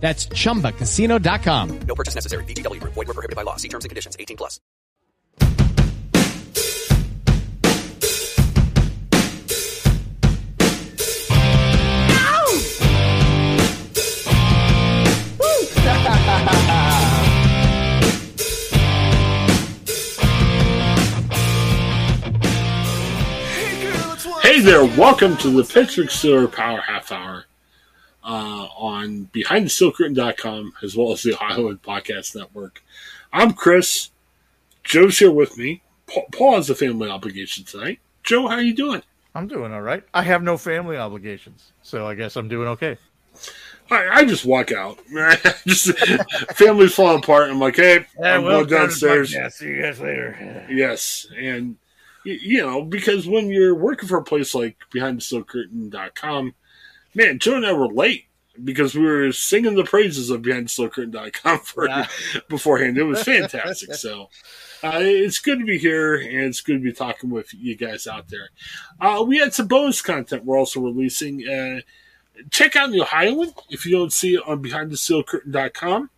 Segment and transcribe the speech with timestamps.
[0.00, 1.80] That's chumbacasino.com.
[1.80, 2.44] No purchase necessary.
[2.44, 2.94] VGW Group.
[2.94, 3.56] Void were prohibited by law.
[3.56, 4.16] See terms and conditions.
[4.18, 4.60] 18 plus.
[24.42, 27.44] Hey there, welcome to the Pittsburgh Steelers Power Half Hour
[28.24, 32.82] uh, on BehindTheSteelCurtain.com as well as the Ohioan Podcast Network.
[33.32, 34.10] I'm Chris.
[34.84, 35.82] Joe's here with me.
[36.06, 38.00] Paul, Paul has a family obligation tonight.
[38.22, 39.02] Joe, how are you doing?
[39.34, 40.02] I'm doing all right.
[40.12, 42.96] I have no family obligations, so I guess I'm doing okay.
[43.90, 44.98] I, I just walk out.
[45.66, 45.96] just
[46.56, 47.50] family's falling apart.
[47.50, 49.32] I'm like, hey, I'm well, going downstairs.
[49.32, 50.66] Yeah, see you guys later.
[50.70, 51.76] Yes, and
[52.24, 56.54] you know because when you're working for a place like BehindTheSteelCurtain.com,
[57.14, 58.24] man, Joe and I were late
[58.64, 62.06] because we were singing the praises of BehindTheSteelCurtain.com for Yeah.
[62.48, 62.98] beforehand.
[62.98, 63.94] It was fantastic.
[63.94, 64.30] so
[64.82, 68.06] uh, it's good to be here, and it's good to be talking with you guys
[68.06, 68.48] out there.
[69.00, 71.46] Uh, we had some bonus content we're also releasing.
[71.48, 71.80] Uh,
[72.50, 76.10] check out the Highland if you don't see it on BehindTheSteelCurtain.com.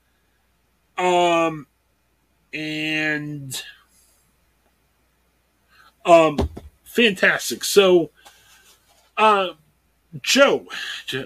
[0.98, 1.66] Um,
[2.52, 3.62] and
[6.04, 6.38] um,
[6.84, 7.64] fantastic.
[7.64, 8.10] So,
[9.16, 9.50] uh,
[10.22, 10.66] Joe,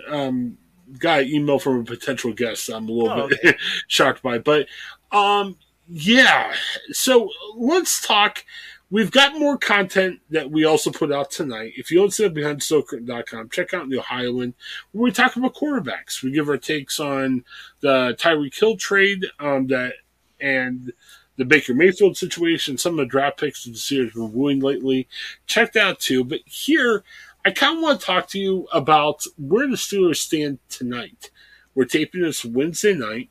[0.09, 0.59] um,
[0.99, 2.69] got an email from a potential guest.
[2.69, 3.57] I'm a little Oh, bit
[3.89, 4.67] shocked by, but
[5.13, 5.57] um,
[5.89, 6.53] yeah.
[6.93, 8.45] So let's talk.
[8.91, 11.73] We've got more content that we also put out tonight.
[11.77, 14.55] If you don't see it behind SoCurtain.com, check out the Ohioan
[14.93, 16.23] where we talk about quarterbacks.
[16.23, 17.45] We give our takes on
[17.81, 19.95] the Tyreek Hill trade, um, that
[20.41, 20.93] and
[21.37, 25.09] the Baker Mayfield situation, some of the draft picks that the have been wooing lately.
[25.47, 26.23] Check that out too.
[26.23, 27.03] But here,
[27.45, 31.31] I kind of want to talk to you about where the Steelers stand tonight.
[31.75, 33.29] We're taping this Wednesday night.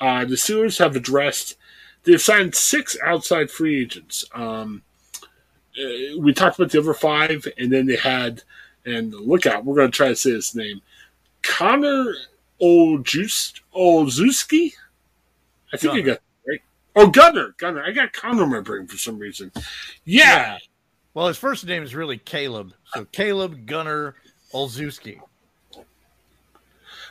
[0.00, 1.56] Uh, the Steelers have addressed,
[2.04, 4.24] they've signed six outside free agents.
[4.34, 4.82] Um,
[5.78, 8.42] uh, we talked about the other five, and then they had,
[8.86, 10.80] and look out, we're going to try to say his name
[11.42, 12.14] Connor
[12.62, 14.72] Olszewski.
[15.72, 16.60] I think I got that right.
[16.96, 17.54] Oh, Gunner.
[17.58, 17.82] Gunner.
[17.82, 19.52] I got Connor in my brain for some reason.
[20.04, 20.58] Yeah.
[21.12, 24.14] Well, his first name is really Caleb, so Caleb Gunner
[24.54, 25.20] Olszewski.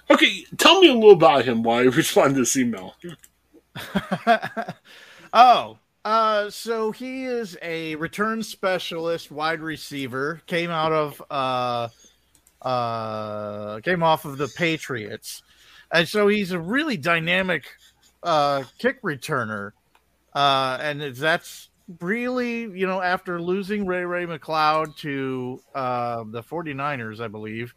[0.10, 2.96] Okay, tell me a little about him while I respond to this email.
[5.34, 10.42] oh, uh, so he is a return specialist, wide receiver.
[10.48, 11.90] Came out of uh,
[12.62, 15.44] uh, came off of the Patriots,
[15.92, 17.66] and so he's a really dynamic
[18.24, 19.74] uh, kick returner.
[20.34, 21.69] Uh, and that's
[22.00, 27.74] really, you know, after losing Ray Ray McCloud to uh, the 49ers, I believe,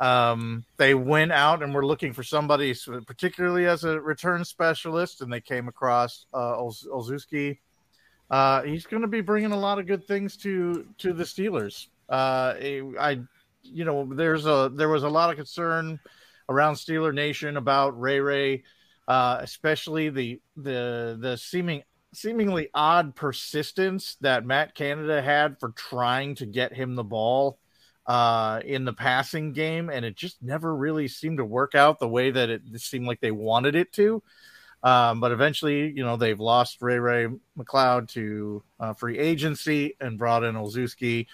[0.00, 2.74] Um, they went out and were looking for somebody,
[3.06, 7.58] particularly as a return specialist, and they came across uh, Olszewski.
[8.30, 11.88] Uh, he's going to be bringing a lot of good things to to the Steelers.
[12.08, 12.54] Uh,
[13.00, 13.20] I,
[13.62, 15.98] you know, there's a there was a lot of concern
[16.48, 18.64] around Steeler Nation about Ray Ray,
[19.08, 21.82] uh, especially the the the seeming
[22.12, 27.58] seemingly odd persistence that Matt Canada had for trying to get him the ball
[28.06, 32.08] uh, in the passing game, and it just never really seemed to work out the
[32.08, 34.22] way that it seemed like they wanted it to.
[34.82, 37.28] Um, but eventually, you know, they've lost Ray Ray
[37.58, 41.26] McCloud to uh, free agency and brought in Olszewski.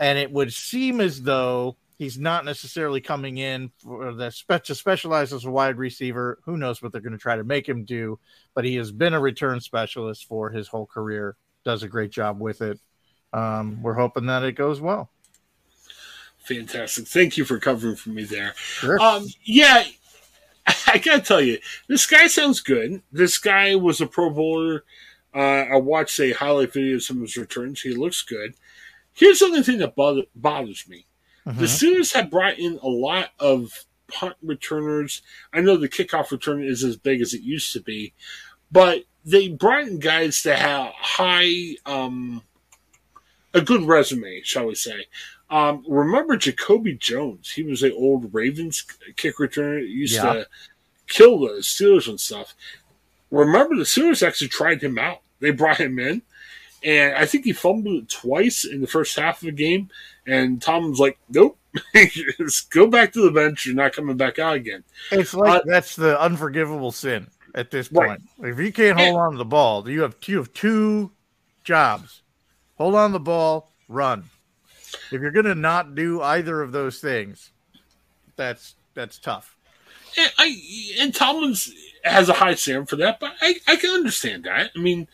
[0.00, 4.74] And it would seem as though he's not necessarily coming in for the spe- to
[4.74, 6.38] specialize as a wide receiver.
[6.44, 8.18] Who knows what they're going to try to make him do?
[8.54, 11.36] But he has been a return specialist for his whole career.
[11.64, 12.78] Does a great job with it.
[13.32, 15.10] Um, we're hoping that it goes well.
[16.38, 17.06] Fantastic.
[17.06, 18.52] Thank you for covering for me there.
[18.56, 19.00] Sure.
[19.00, 19.84] Um, yeah,
[20.86, 21.58] I gotta tell you,
[21.88, 23.02] this guy sounds good.
[23.10, 24.84] This guy was a Pro Bowler.
[25.34, 27.80] Uh, I watched a highlight video of some of his returns.
[27.80, 28.54] He looks good.
[29.14, 31.06] Here's the only thing that bother, bothers me.
[31.46, 31.60] Uh-huh.
[31.60, 35.22] The Steelers have brought in a lot of punt returners.
[35.52, 38.12] I know the kickoff return is as big as it used to be,
[38.72, 42.42] but they brought in guys that have high, um,
[43.52, 45.06] a good resume, shall we say.
[45.50, 47.50] Um, remember Jacoby Jones?
[47.50, 48.84] He was an old Ravens
[49.16, 49.80] kick returner.
[49.80, 50.32] He used yeah.
[50.32, 50.46] to
[51.06, 52.54] kill the Steelers and stuff.
[53.30, 55.20] Remember, the Steelers actually tried him out.
[55.40, 56.22] They brought him in,
[56.84, 59.88] and I think he fumbled it twice in the first half of the game.
[60.26, 61.58] And Tom was like, "Nope,
[61.94, 63.66] just go back to the bench.
[63.66, 67.88] You're not coming back out again." It's like uh, that's the unforgivable sin at this
[67.88, 68.22] point.
[68.38, 68.52] Right.
[68.52, 71.10] If you can't hold and, on to the ball, you have you have two
[71.64, 72.22] jobs:
[72.76, 74.24] hold on the ball, run.
[75.10, 77.50] If you're going to not do either of those things,
[78.36, 79.56] that's that's tough.
[80.16, 80.56] And, I,
[81.00, 81.72] and Tomlin's
[82.04, 84.70] has a high standard for that, but I, I can understand that.
[84.76, 85.08] I mean,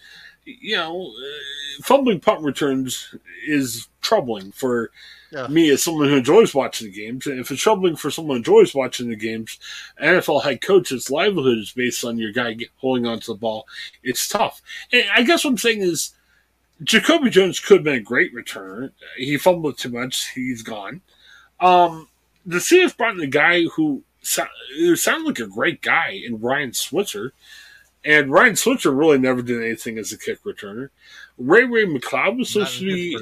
[0.45, 3.15] you know, uh, fumbling punt returns
[3.47, 4.91] is troubling for
[5.31, 5.47] yeah.
[5.47, 7.27] me as someone who enjoys watching the games.
[7.27, 9.59] And if it's troubling for someone who enjoys watching the games,
[10.03, 13.67] NFL head coach's livelihood is based on your guy holding onto the ball.
[14.03, 14.61] It's tough.
[14.93, 16.15] And I guess what I'm saying is
[16.83, 18.93] Jacoby Jones could have been a great returner.
[19.17, 20.31] He fumbled too much.
[20.35, 21.03] He's gone.
[21.61, 22.09] Um,
[22.47, 24.47] the Steelers brought in a guy who, so,
[24.77, 27.33] who sounded like a great guy in Ryan Switzer.
[28.05, 30.89] And Ryan Switzer really never did anything as a kick returner.
[31.37, 33.19] Ray Ray McCloud was supposed to be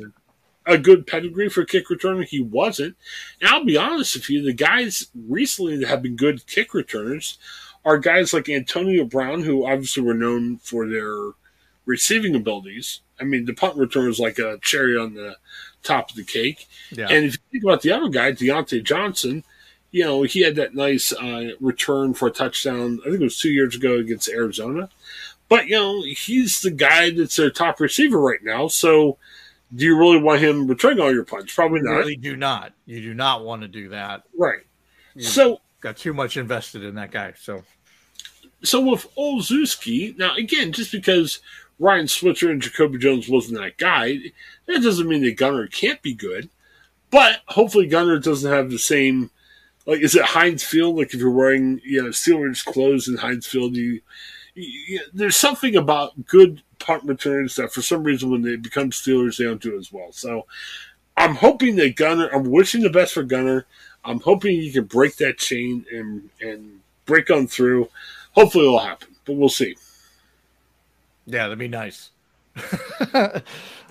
[0.66, 2.24] a good pedigree for kick returner.
[2.24, 2.96] He wasn't.
[3.40, 7.38] And I'll be honest with you, the guys recently that have been good kick returners
[7.84, 11.32] are guys like Antonio Brown, who obviously were known for their
[11.86, 13.00] receiving abilities.
[13.20, 15.36] I mean, the punt return is like a cherry on the
[15.82, 16.68] top of the cake.
[16.90, 17.08] Yeah.
[17.08, 19.42] And if you think about the other guy, Diontae Johnson,
[19.90, 23.00] you know, he had that nice uh, return for a touchdown.
[23.02, 24.90] I think it was two years ago against Arizona.
[25.48, 28.68] But you know, he's the guy that's their top receiver right now.
[28.68, 29.16] So,
[29.74, 31.54] do you really want him returning all your punts?
[31.54, 31.92] Probably not.
[31.92, 32.72] You really do not.
[32.86, 34.24] You do not want to do that.
[34.36, 34.60] Right.
[35.14, 37.32] You've so got too much invested in that guy.
[37.38, 37.64] So,
[38.62, 41.40] so with Olszewski, now again, just because
[41.78, 44.18] Ryan Switzer and Jacoby Jones wasn't that guy,
[44.66, 46.50] that doesn't mean that Gunner can't be good.
[47.10, 49.30] But hopefully Gunner doesn't have the same
[49.88, 50.96] like is it Heinz Field?
[50.96, 54.02] Like if you're wearing you know Steelers clothes in Heinz Field, you,
[54.54, 59.38] you, there's something about good punt returns that for some reason when they become Steelers
[59.38, 60.12] they don't do as well.
[60.12, 60.46] So
[61.16, 62.28] I'm hoping that Gunner.
[62.28, 63.64] I'm wishing the best for Gunner.
[64.04, 67.88] I'm hoping he can break that chain and and break on through.
[68.32, 69.74] Hopefully it'll happen, but we'll see.
[71.24, 72.10] Yeah, that'd be nice.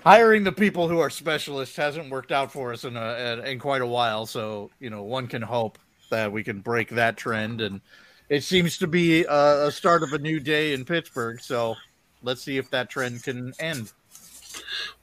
[0.03, 3.81] Hiring the people who are specialists hasn't worked out for us in a in quite
[3.81, 7.81] a while, so you know one can hope that we can break that trend, and
[8.29, 11.41] it seems to be a, a start of a new day in Pittsburgh.
[11.41, 11.75] So
[12.23, 13.91] let's see if that trend can end.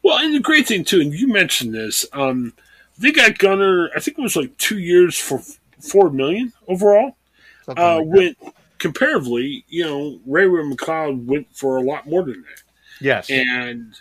[0.02, 2.52] Well, and the great thing too, and you mentioned this, um,
[2.98, 3.90] they got Gunner.
[3.96, 5.40] I think it was like two years for
[5.80, 7.16] four million overall.
[7.64, 8.38] Something uh, like went
[8.78, 12.62] comparatively, you know, Ray Ray McCloud went for a lot more than that.
[13.00, 13.30] Yes.
[13.30, 13.94] And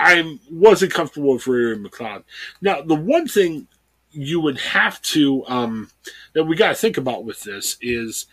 [0.00, 2.24] I wasn't comfortable with Ray Ray McCloud.
[2.60, 3.66] Now, the one thing
[4.10, 5.90] you would have to, um,
[6.32, 8.26] that we got to think about with this is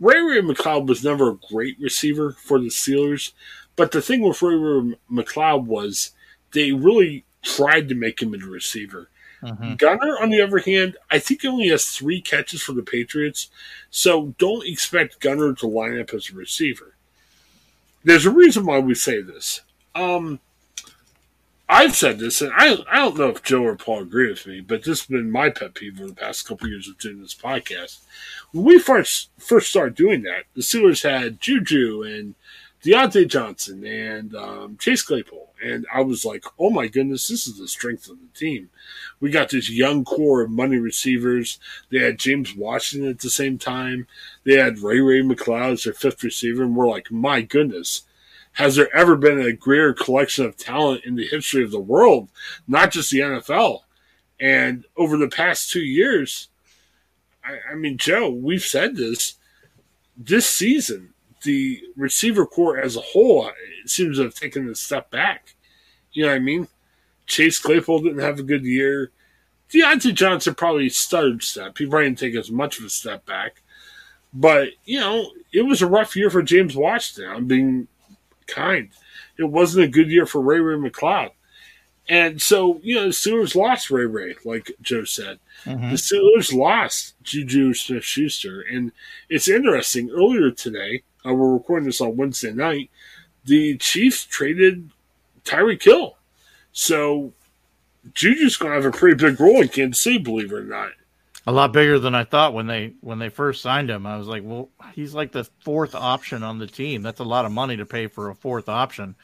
[0.00, 3.32] Ray Ray McCloud was never a great receiver for the Steelers.
[3.76, 6.12] But the thing with Ray Ray McCloud was
[6.52, 9.08] they really tried to make him a receiver.
[9.42, 9.74] Mm-hmm.
[9.74, 13.50] Gunner, on the other hand, I think he only has three catches for the Patriots,
[13.90, 16.94] so don't expect Gunner to line up as a receiver.
[18.02, 19.60] There's a reason why we say this.
[19.94, 20.40] Um,
[21.68, 24.60] I've said this, and I I don't know if Joe or Paul agree with me,
[24.60, 27.34] but this has been my pet peeve over the past couple years of doing this
[27.34, 28.00] podcast.
[28.52, 32.34] When we first first started doing that, the Steelers had Juju and
[32.84, 37.58] Diontae Johnson and um, Chase Claypool, and I was like, oh my goodness, this is
[37.58, 38.68] the strength of the team.
[39.18, 41.58] We got this young core of money receivers.
[41.90, 44.06] They had James Washington at the same time.
[44.44, 48.02] They had Ray Ray McCloud as their fifth receiver, and we're like, my goodness
[48.54, 52.28] has there ever been a greater collection of talent in the history of the world,
[52.66, 53.80] not just the NFL?
[54.40, 56.48] And over the past two years,
[57.44, 59.34] I, I mean, Joe, we've said this.
[60.16, 63.52] This season, the receiver core as a whole uh,
[63.86, 65.54] seems to have taken a step back.
[66.12, 66.68] You know what I mean?
[67.26, 69.10] Chase Claypool didn't have a good year.
[69.68, 71.76] Diontae Johnson probably started step.
[71.76, 73.62] He probably didn't take as much of a step back.
[74.32, 77.32] But, you know, it was a rough year for James Washington.
[77.32, 77.88] I'm being
[78.54, 78.90] kind.
[79.36, 81.30] It wasn't a good year for Ray Ray McCloud.
[82.08, 85.38] And so, you know, the Steelers lost Ray Ray, like Joe said.
[85.64, 85.90] Mm-hmm.
[85.90, 88.60] The Steelers lost Juju Smith Schuster.
[88.60, 88.92] And
[89.30, 92.90] it's interesting, earlier today, uh, we're recording this on Wednesday night,
[93.46, 94.90] the Chiefs traded
[95.44, 96.18] Tyreek Hill.
[96.72, 97.32] So
[98.12, 100.90] Juju's going to have a pretty big role in Kansas City, believe it or not
[101.46, 104.06] a lot bigger than I thought when they when they first signed him.
[104.06, 107.02] I was like, well, he's like the fourth option on the team.
[107.02, 109.14] That's a lot of money to pay for a fourth option.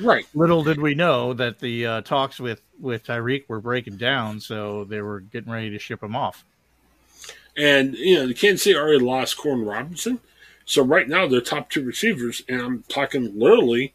[0.00, 0.26] Right.
[0.34, 4.84] Little did we know that the uh, talks with with Tyreek were breaking down, so
[4.84, 6.44] they were getting ready to ship him off.
[7.56, 10.20] And you know, the Kansas City already lost Corn Robinson,
[10.64, 13.94] so right now their top two receivers, and I'm talking literally,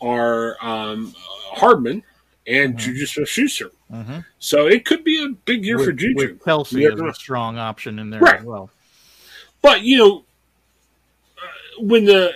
[0.00, 2.02] are um, Hardman
[2.46, 2.78] and mm-hmm.
[2.78, 3.70] Juju Smith Schuster.
[3.92, 4.18] Mm-hmm.
[4.38, 6.14] So it could be a big year with, for Juju.
[6.16, 8.40] With Kelce is a strong option in there right.
[8.40, 8.70] as well.
[9.62, 10.24] But you know,
[11.38, 12.32] uh, when the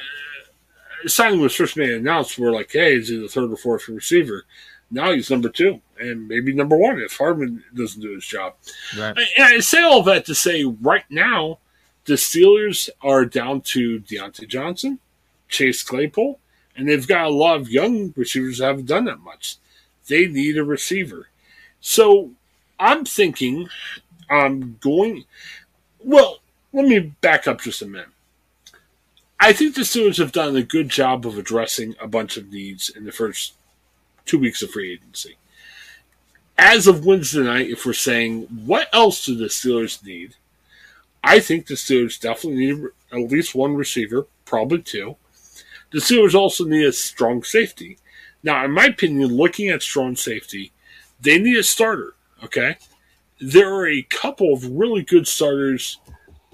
[1.07, 4.45] signing was first made announced, we're like, "Hey, is he the third or fourth receiver?"
[4.91, 8.55] Now he's number two, and maybe number one if Hardman doesn't do his job.
[8.97, 9.17] Right.
[9.37, 11.59] And I say all that to say, right now,
[12.05, 15.01] the Steelers are down to Diontae Johnson,
[15.49, 16.39] Chase Claypool,
[16.77, 19.57] and they've got a lot of young receivers that haven't done that much.
[20.09, 21.29] They need a receiver.
[21.81, 22.31] So
[22.79, 23.69] I'm thinking
[24.29, 25.25] I'm going.
[26.03, 26.39] Well,
[26.73, 28.09] let me back up just a minute.
[29.41, 32.89] I think the Steelers have done a good job of addressing a bunch of needs
[32.89, 33.55] in the first
[34.25, 35.37] two weeks of free agency.
[36.57, 40.37] As of Wednesday night, if we're saying what else do the Steelers need,
[41.23, 45.17] I think the Steelers definitely need at least one receiver, probably two.
[45.91, 47.99] The Steelers also need a strong safety.
[48.45, 50.71] Now, in my opinion, looking at strong safety,
[51.21, 52.15] they need a starter.
[52.45, 52.77] Okay,
[53.41, 55.99] there are a couple of really good starters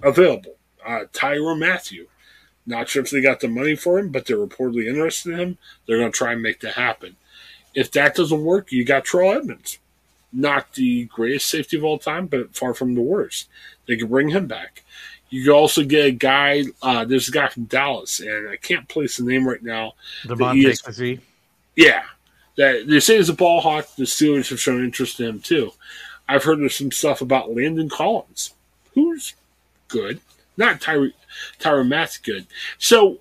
[0.03, 0.55] available.
[0.87, 2.07] Uh, Tyrann Mathieu.
[2.67, 5.59] Not sure if they got the money for him, but they're reportedly interested in him.
[5.87, 7.17] They're going to try and make that happen.
[7.75, 9.79] If that doesn't work, you got Terrell Edmunds.
[10.33, 13.49] Not the greatest safety of all time, but far from the worst.
[13.87, 14.85] They can bring him back.
[15.31, 16.65] You can also get a guy.
[16.83, 19.95] Uh, there's a guy from Dallas, and I can't place the name right now.
[20.25, 21.21] Damontae
[21.81, 22.03] yeah,
[22.59, 23.89] that they say he's a ball hawk.
[23.97, 25.73] The Steelers have shown interest in him too.
[26.29, 28.53] I've heard there's some stuff about Landon Collins,
[28.95, 29.33] who's
[29.89, 30.21] good,
[30.59, 31.13] not Tyre
[31.59, 32.47] Tyrann Mathieu good.
[32.77, 33.21] So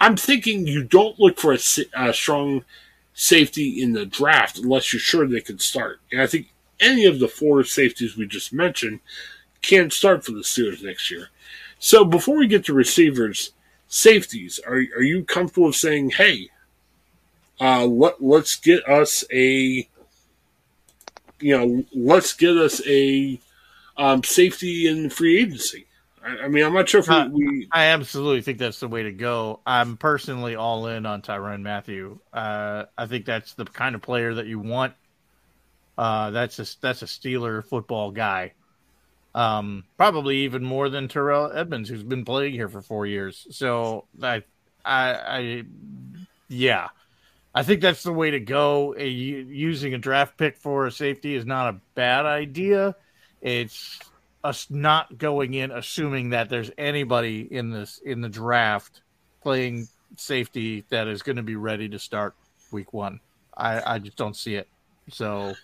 [0.00, 1.58] I'm thinking you don't look for a,
[1.94, 2.64] a strong
[3.12, 6.00] safety in the draft unless you're sure they can start.
[6.10, 6.46] And I think
[6.80, 9.00] any of the four safeties we just mentioned
[9.60, 11.28] can start for the Steelers next year.
[11.78, 13.52] So before we get to receivers,
[13.88, 16.48] safeties, are are you comfortable with saying, hey,
[17.60, 19.88] uh, let, let's get us a,
[21.40, 23.40] you know, let's get us a
[23.96, 25.86] um, safety in free agency.
[26.24, 29.04] I, I, mean, I'm not sure if we, we, I absolutely think that's the way
[29.04, 29.60] to go.
[29.66, 32.18] I'm personally all in on Tyrann Mathieu.
[32.32, 34.94] Uh, I think that's the kind of player that you want.
[35.96, 38.52] Uh, that's a that's a Steeler football guy.
[39.34, 43.46] Um, probably even more than Terrell Edmunds, who's been playing here for four years.
[43.50, 44.42] So I,
[44.84, 45.62] I, I
[46.48, 46.88] yeah.
[47.54, 48.94] I think that's the way to go.
[48.98, 52.96] A, using a draft pick for a safety is not a bad idea.
[53.40, 54.00] It's
[54.42, 59.02] us not going in assuming that there's anybody in this in the draft
[59.42, 62.34] playing safety that is going to be ready to start
[62.72, 63.20] week one.
[63.56, 64.68] I, I just don't see it.
[65.10, 65.54] So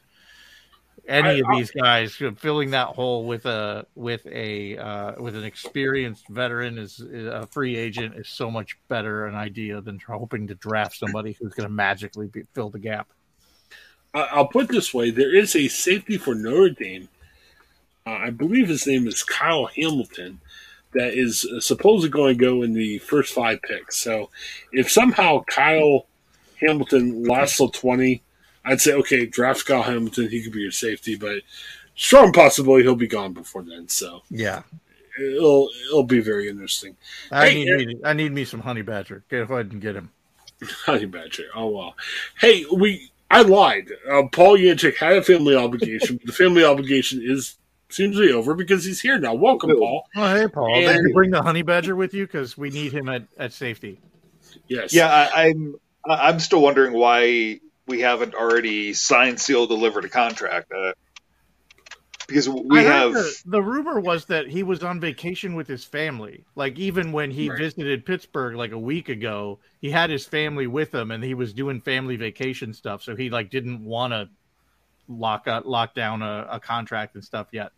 [1.08, 6.28] any of these guys filling that hole with a with a uh, with an experienced
[6.28, 10.54] veteran is, is, a free agent is so much better an idea than hoping to
[10.54, 13.08] draft somebody who's going to magically be, fill the gap.
[14.12, 17.08] I'll put this way: there is a safety for Notre Dame.
[18.06, 20.40] Uh, I believe his name is Kyle Hamilton.
[20.92, 23.96] That is supposedly going to go in the first five picks.
[23.96, 24.30] So,
[24.72, 26.06] if somehow Kyle
[26.60, 28.22] Hamilton lasts till twenty
[28.64, 30.28] I'd say okay, draft Kyle Hamilton.
[30.28, 31.42] He could be your safety, but
[31.96, 33.88] strong possibility he'll be gone before then.
[33.88, 34.62] So Yeah.
[35.18, 36.96] it'll it'll be very interesting.
[37.30, 39.24] I Hey, need me, I need me some honey badger.
[39.28, 40.10] Go ahead and get him.
[40.84, 41.44] Honey Badger.
[41.54, 41.94] Oh wow.
[42.38, 43.88] Hey, we I lied.
[44.10, 46.16] Uh, Paul Yanchik had a family obligation.
[46.16, 47.56] but the family obligation is
[47.88, 49.32] seems to be over because he's here now.
[49.34, 50.04] Welcome, Paul.
[50.16, 50.74] Oh, hey, Paul.
[50.76, 52.26] And- Did you bring the honey badger with you?
[52.26, 53.98] Because we need him at, at safety.
[54.68, 54.92] Yes.
[54.92, 57.60] Yeah, I, I'm I'm still wondering why
[57.90, 60.72] we haven't already signed, sealed, delivered a contract.
[60.72, 60.92] Uh,
[62.28, 65.84] because we I have the, the rumor was that he was on vacation with his
[65.84, 66.44] family.
[66.54, 67.58] Like even when he Right.
[67.58, 71.52] visited Pittsburgh like a week ago, he had his family with him, and he was
[71.52, 73.02] doing family vacation stuff.
[73.02, 74.28] So he like didn't want to
[75.08, 77.72] lock up, lock down a, a contract and stuff yet.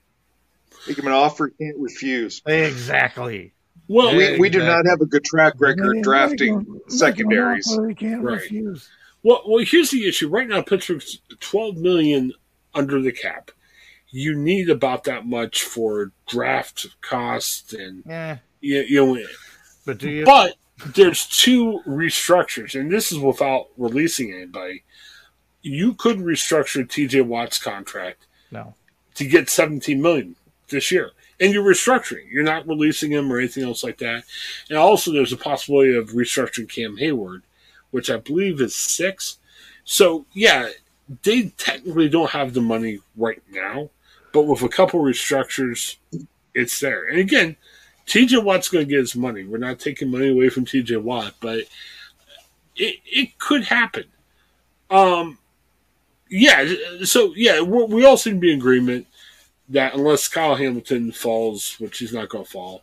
[0.87, 2.43] make him an offer he can't refuse.
[2.45, 3.55] Exactly.
[3.89, 7.67] Well, We, we do not have a good track record drafting secondaries.
[7.67, 8.37] Offer, can't Right.
[9.23, 10.29] Well, well, here's the issue.
[10.29, 12.33] Right now, Pittsburgh's 12 million
[12.75, 13.51] under the cap.
[14.11, 19.27] You need about that much for draft costs and Yeah, you, you know.
[19.87, 20.25] but do you?
[20.25, 24.85] But there's two restructures, and this is without releasing anybody.
[25.63, 27.21] You could restructure T.J.
[27.23, 28.75] Watt's contract no.
[29.15, 30.35] to get 17 million
[30.69, 31.13] this year.
[31.39, 32.31] And you're restructuring.
[32.31, 34.25] You're not releasing him or anything else like that.
[34.69, 37.43] And also there's a possibility of restructuring Cam Heyward,
[37.93, 39.39] which I believe is six.
[39.85, 40.69] So yeah,
[41.23, 43.91] they technically don't have the money right now,
[44.33, 45.97] but with a couple restructures,
[46.55, 47.07] it's there.
[47.07, 47.57] And again,
[48.07, 49.45] TJ Watt's going to get his money.
[49.45, 51.61] We're not taking money away from TJ Watt, but
[52.77, 54.05] it, it could happen.
[54.91, 55.39] Um,
[56.29, 56.75] yeah.
[57.05, 59.07] So yeah, we all seem to be in agreement
[59.69, 62.83] that unless Kyle Hamilton falls, which he's not going to fall,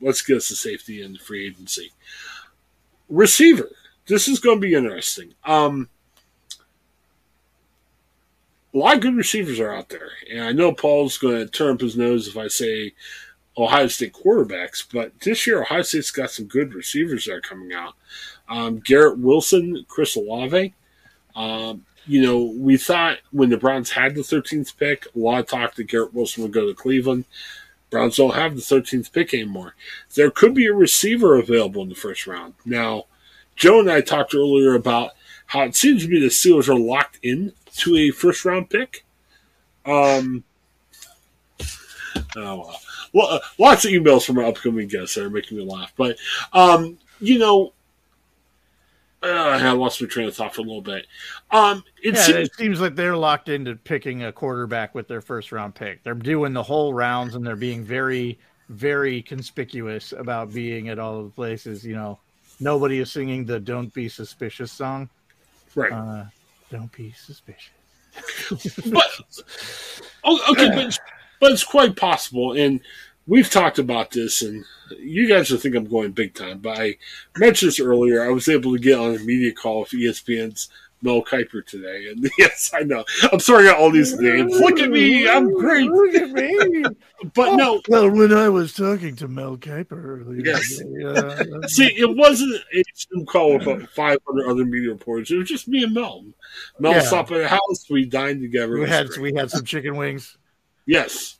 [0.00, 1.92] let's get us a safety in the free agency.
[3.08, 3.70] Receiver.
[4.08, 5.34] This is going to be interesting.
[5.44, 5.88] Um,
[8.74, 11.74] a lot of good receivers are out there, and I know Paul's going to turn
[11.74, 12.94] up his nose if I say
[13.56, 17.72] Ohio State quarterbacks, but this year Ohio State's got some good receivers that are coming
[17.72, 17.94] out.
[18.48, 20.74] Um, Garrett Wilson, Chris Olave.
[21.34, 25.46] Um, you know, we thought when the Browns had the 13th pick, a lot of
[25.46, 27.26] talk that Garrett Wilson would go to Cleveland.
[27.90, 29.74] Browns don't have the 13th pick anymore.
[30.14, 32.54] There could be a receiver available in the first round.
[32.64, 33.04] Now,
[33.58, 35.10] Joe and I talked earlier about
[35.46, 39.04] how it seems to be the Steelers are locked in to a first round pick.
[39.84, 40.44] Um,
[42.36, 42.80] oh, well.
[43.14, 45.92] Well, uh, lots of emails from our upcoming guests that are making me laugh.
[45.96, 46.18] But,
[46.52, 47.72] um, you know,
[49.22, 51.06] uh, I lost my train of thought for a little bit.
[51.50, 55.22] Um, it Yeah, seems it seems like they're locked into picking a quarterback with their
[55.22, 56.04] first round pick.
[56.04, 61.24] They're doing the whole rounds and they're being very, very conspicuous about being at all
[61.24, 61.84] the places.
[61.84, 62.20] You know,
[62.60, 65.08] nobody is singing the "Don't Be Suspicious" song.
[65.74, 65.92] right.
[65.92, 66.24] Uh,
[66.70, 67.70] Don't be suspicious.
[68.90, 69.06] but
[70.24, 70.98] oh, okay, but it's,
[71.40, 72.80] but it's quite possible, and
[73.26, 74.64] we've talked about this, and
[74.98, 76.58] you guys will think I'm going big time.
[76.58, 76.96] But I
[77.36, 78.24] mentioned this earlier.
[78.24, 80.68] I was able to get on a media call with ESPN's
[81.02, 84.52] Mel Kiper today, and yes, I know I'm out all these names.
[84.58, 85.90] Look at me, I'm great.
[85.90, 86.84] Look at me.
[87.34, 90.80] But no, Well, when I was talking to Mel Kiper earlier, Yes.
[90.80, 95.28] uh, see, it wasn't a Zoom call with about 500 other media reporters.
[95.32, 96.24] It was just me and Mel.
[96.78, 97.00] Mel Yeah.
[97.00, 97.90] stopped at the house.
[97.90, 98.78] We dined together.
[98.78, 99.20] We had great.
[99.20, 100.37] we had some chicken wings.
[100.88, 101.38] Yes.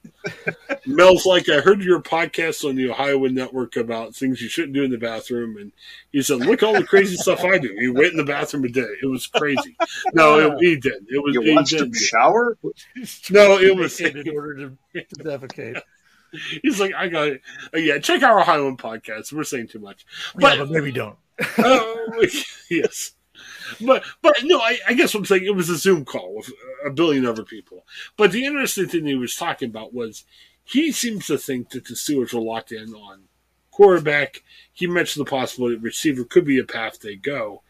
[0.85, 4.83] Mel's like, I heard your podcast on the Ohio Network about things you shouldn't do
[4.85, 5.57] in the bathroom.
[5.57, 5.73] And
[6.13, 7.75] he said, Look all the crazy stuff I do.
[7.81, 8.99] He went in the bathroom and did it.
[9.03, 9.75] It was crazy.
[10.13, 11.07] No, it, he did.
[11.09, 11.97] It was You he watched him did.
[11.97, 12.59] shower?
[13.31, 14.55] No, it was in order
[14.93, 15.81] to, to defecate.
[16.63, 17.41] he's like, I got it.
[17.75, 19.33] Uh, yeah, check our Ohio podcast.
[19.33, 20.05] We're saying too much.
[20.35, 21.17] But, But yeah, but maybe don't.
[21.59, 22.27] Oh,
[22.71, 23.13] yes.
[23.85, 26.51] But but no, I, I guess what I'm saying it was a Zoom call with
[26.85, 27.85] a billion other people.
[28.17, 30.25] But the interesting thing he was talking about was
[30.65, 33.23] he seems to think that the Steelers are locked in on
[33.71, 34.43] quarterback.
[34.73, 37.63] He mentioned the possibility that receiver could be a path they go.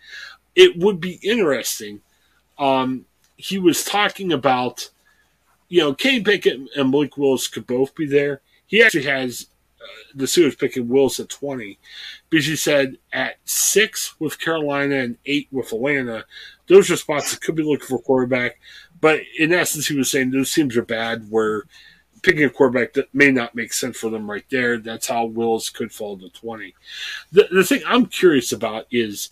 [0.55, 2.01] It would be interesting.
[2.59, 3.05] Um,
[3.37, 4.91] he was talking about,
[5.69, 8.41] you know, Kenny Pickett and Malik Willis could both be there.
[8.67, 9.47] He actually has
[10.15, 11.79] the Steelers picking Willis at 20
[12.31, 16.25] because he said at six with Carolina and eight with Atlanta,
[16.67, 18.59] those are spots that could be looking for quarterback.
[19.01, 21.65] But in essence, he was saying those teams are bad where
[22.23, 24.79] picking a quarterback that may not make sense for them right there.
[24.79, 26.75] That's how Wills could fall to 20.
[27.33, 29.31] The, the thing I'm curious about is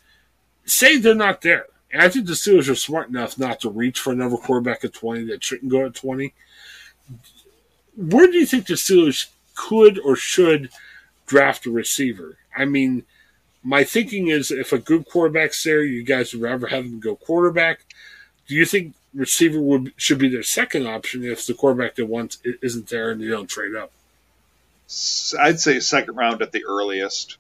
[0.65, 1.67] say they're not there.
[1.93, 4.93] And I think the Steelers are smart enough not to reach for another quarterback at
[4.93, 6.35] 20 that shouldn't go at 20.
[7.97, 10.71] Where do you think the Steelers could or should
[11.27, 12.39] draft a receiver?
[12.57, 13.05] I mean,
[13.65, 17.17] my thinking is if a good quarterback's there, you guys would rather have them go
[17.17, 17.81] quarterback.
[18.47, 22.37] do you think receiver would should be their second option if the quarterback they want
[22.47, 23.91] i- isn't there and they don't trade up?
[25.41, 27.39] I'd say second round at the earliest.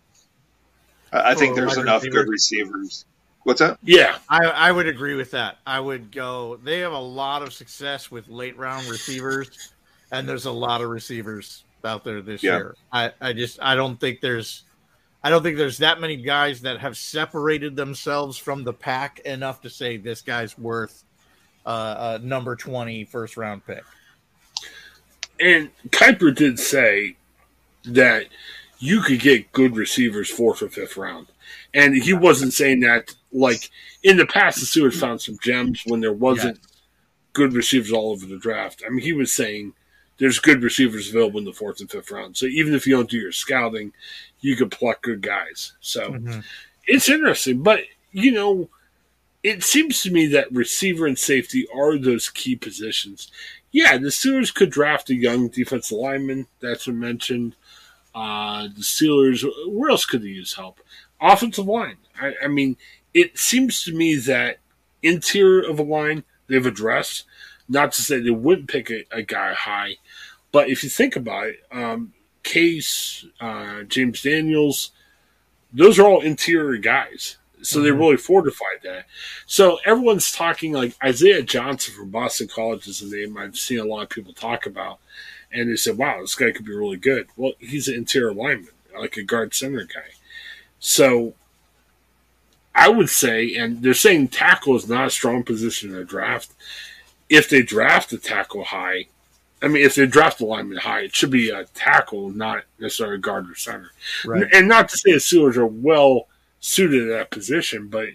[1.12, 2.24] I I think For a there's enough receiver?
[2.24, 3.04] good receivers.
[3.44, 3.78] What's that?
[3.84, 5.58] Yeah, I, I would agree with that.
[5.64, 6.56] I would go.
[6.64, 9.70] They have a lot of success with late round receivers,
[10.10, 12.56] and there's a lot of receivers out there this Yeah.
[12.58, 12.74] year.
[12.92, 14.64] I, I just I don't think there's
[15.24, 19.62] I don't think there's that many guys that have separated themselves from the pack enough
[19.62, 21.02] to say this guy's worth
[21.64, 23.82] uh, a number 20 first round pick.
[25.40, 27.16] and Kiper did say
[27.84, 28.26] that
[28.78, 31.28] you could get good receivers fourth or fifth round,
[31.74, 33.70] and he wasn't saying that like
[34.02, 34.60] in the past.
[34.60, 36.58] The Steelers found some gems when there wasn't
[37.32, 38.82] good receivers all over the draft.
[38.86, 39.72] I mean, he was saying
[40.18, 42.36] there's good receivers available in the fourth and fifth round.
[42.36, 43.92] So even if you don't do your scouting,
[44.40, 45.72] you could pluck good guys.
[45.80, 46.14] So
[46.86, 47.80] it's interesting, but
[48.12, 48.70] you know,
[49.42, 53.30] it seems to me that receiver and safety are those key positions.
[53.70, 56.46] Yeah, the Steelers could draft a young defensive lineman.
[56.60, 57.54] That's been mentioned.
[58.14, 60.80] Uh, the Steelers, where else could they use help?
[61.20, 61.98] Offensive line.
[62.20, 62.76] I, I mean,
[63.12, 64.58] it seems to me that
[65.02, 67.24] interior of a line they've addressed.
[67.68, 69.96] Not to say they wouldn't pick a, a guy high,
[70.52, 74.92] but if you think about it, um, Case, uh, James Daniels,
[75.72, 77.36] those are all interior guys.
[77.62, 79.06] So they really fortified that.
[79.46, 83.84] So everyone's talking like Zion Johnson from Boston College is a name I've seen a
[83.84, 85.00] lot of people talk about.
[85.50, 87.26] And they said, wow, this guy could be really good.
[87.36, 90.14] Well, he's an interior lineman, like a guard center guy.
[90.78, 91.34] So
[92.74, 96.52] I would say, and they're saying tackle is not a strong position in the draft.
[97.28, 99.06] If they draft a tackle high,
[99.62, 103.16] I mean, if they draft a lineman high, it should be a tackle, not necessarily
[103.16, 103.90] a guard or center.
[104.24, 104.46] Right.
[104.52, 106.28] And not to say the Steelers are well
[106.60, 108.08] suited to that position, but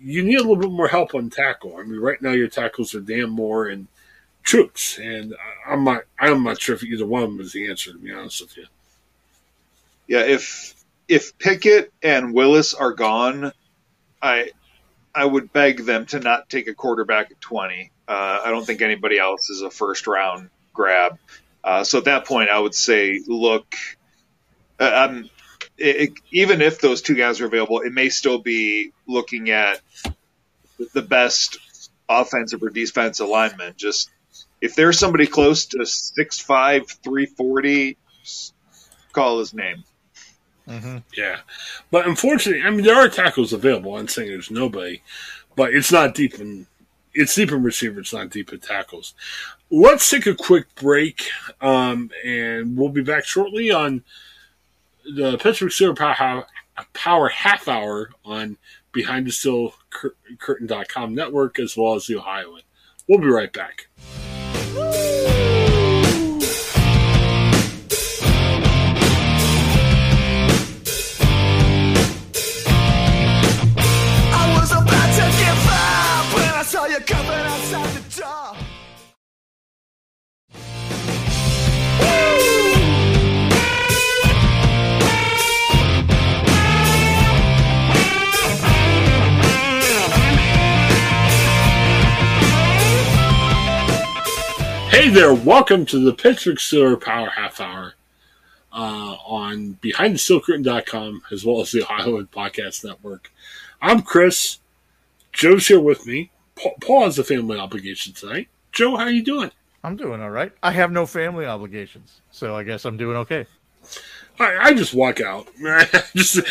[0.00, 1.76] you need a little bit more help on tackle.
[1.76, 3.88] I mean, right now your tackles are Dan Moore and
[4.42, 5.34] Troops, and
[5.66, 6.04] I'm not.
[6.18, 7.92] I'm not sure if either one of them is the answer.
[7.92, 8.64] To be honest with you.
[10.06, 10.74] Yeah, if
[11.06, 13.52] if Pickett and Willis are gone,
[14.22, 14.52] I
[15.14, 17.90] I would beg them to not take a quarterback at twenty.
[18.08, 21.18] Uh, I don't think anybody else is a first round grab.
[21.62, 23.74] Uh, so at that point, I would say, look,
[24.80, 25.30] uh, um,
[25.76, 29.80] it, it- even if those two guys are available, it may still be looking at
[30.94, 31.58] the best
[32.08, 33.76] offensive or defensive alignment.
[33.76, 34.08] Just
[34.60, 38.52] if there's somebody close to 6'5", 340, s-
[39.12, 39.84] call his name.
[41.16, 41.38] Yeah,
[41.90, 43.96] but unfortunately, I mean there are tackles available.
[43.96, 45.02] I'm saying there's nobody,
[45.56, 46.66] but it's not deep in
[47.18, 48.00] it's deep in receiver.
[48.00, 49.14] It's not deep in tackles.
[49.70, 51.28] Let's take a quick break,
[51.60, 54.04] um, and we'll be back shortly on
[55.04, 56.46] the Pittsburgh Steelers Power,
[56.94, 58.56] Power Half Hour on
[58.92, 59.74] Behind the Steel
[60.38, 62.62] Curtain.com network as well as the Ohioan.
[63.08, 63.88] We'll be right back.
[95.08, 97.94] Hey there, welcome to the Pittsburgh Steelers Power Half Hour
[98.70, 103.32] uh, on BehindTheSteelCurtain.com as well as the Ohio Podcast Network.
[103.80, 104.58] I'm Chris.
[105.32, 106.30] Joe's here with me.
[106.56, 108.48] Paul, Paul has a family obligation tonight.
[108.70, 109.50] Joe, how you doing?
[109.82, 110.52] I'm doing all right.
[110.62, 113.46] I have no family obligations, so I guess I'm doing okay.
[114.38, 115.48] I, I just walk out.
[116.14, 116.46] just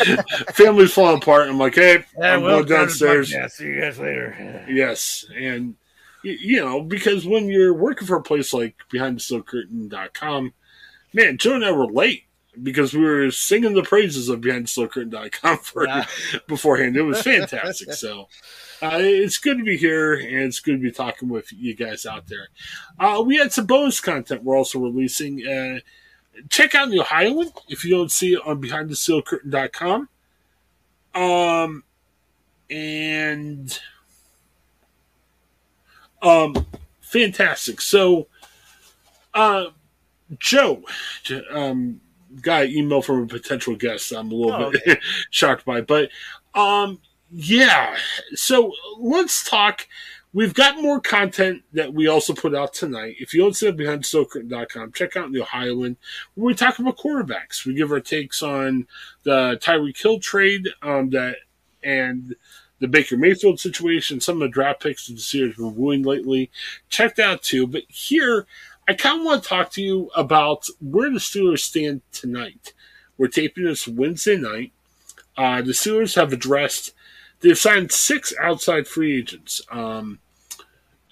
[0.54, 1.48] family's falling apart.
[1.48, 3.32] I'm like, hey, I'm going downstairs.
[3.54, 4.66] See you guys later.
[4.68, 5.74] Yes, and y-
[6.32, 10.52] you know because when you're working for a place like BehindTheSteelCurtain.com,
[11.12, 12.24] man, Joe and I were late
[12.62, 16.06] because we were singing the praises of BehindTheSteelCurtain.com for Yeah.
[16.46, 16.96] beforehand.
[16.96, 17.92] It was fantastic.
[17.92, 18.28] so
[18.82, 22.06] uh, it's good to be here, and it's good to be talking with you guys
[22.06, 22.48] out there.
[22.98, 25.46] Uh, we had some bonus content we're also releasing.
[25.46, 25.78] Uh,
[26.48, 30.08] check out the Ohioan if you don't see it on BehindTheSteelCurtain.com.
[31.14, 31.82] Um,
[32.70, 33.80] and
[36.22, 36.66] um,
[37.00, 37.80] fantastic.
[37.80, 38.28] So,
[39.34, 39.66] uh,
[40.38, 40.82] Joe,
[41.50, 42.00] um,
[42.42, 44.12] got an email from a potential guest.
[44.12, 44.98] I'm a little Oh, bit
[45.30, 46.10] shocked by, but
[46.54, 47.00] um,
[47.30, 47.96] yeah.
[48.34, 49.86] So let's talk.
[50.34, 53.16] We've got more content that we also put out tonight.
[53.18, 55.96] If you don't see it behind StokerCurtain.com, check out the Ohioan
[56.34, 57.64] where we talk about quarterbacks.
[57.64, 58.86] We give our takes on
[59.22, 61.36] the Tyreek Hill trade, um, that
[61.82, 62.36] and
[62.80, 66.50] the Baker Mayfield situation, some of the draft picks that the have been wooing lately.
[66.88, 67.66] Check that out too.
[67.66, 68.46] But here,
[68.88, 72.72] I kind of want to talk to you about where the Steelers stand tonight.
[73.16, 74.72] We're taping this Wednesday night.
[75.36, 76.94] Uh, the Steelers have addressed,
[77.40, 79.60] they've signed six outside free agents.
[79.70, 80.18] Um,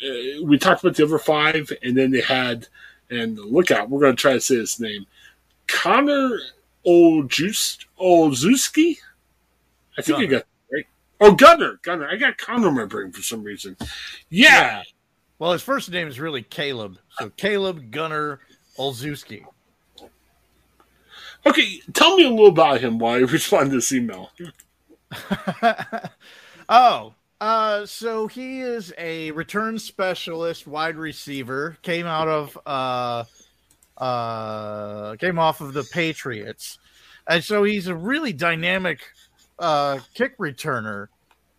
[0.03, 2.67] uh, we talked about the other five, and then they had,
[3.11, 5.07] and look out, we're going to try to say his name
[5.67, 6.39] Connor
[6.87, 8.99] Olszewski.
[9.99, 10.45] I think I got.
[11.21, 12.09] Oh, Gunner, Gunner.
[12.09, 13.77] I got Connor in my brain for some reason.
[14.29, 14.83] Yeah,
[15.39, 16.99] Well, his first name is really Caleb.
[17.19, 18.41] So Caleb Gunner
[18.79, 19.45] Olszewski.
[21.47, 24.31] Okay, tell me a little about him while I respond to this email.
[26.69, 31.77] oh, uh, so he is a return specialist wide receiver.
[31.83, 33.25] Came out of uh,
[34.03, 36.79] uh, came off of the Patriots,
[37.29, 39.01] and so he's a really dynamic
[39.59, 41.09] uh, kick returner.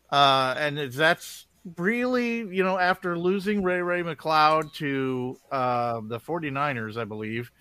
[0.10, 6.98] Uh, and that's really, you know, after losing Ray Ray McCloud to uh, the 49ers,
[6.98, 7.52] I believe,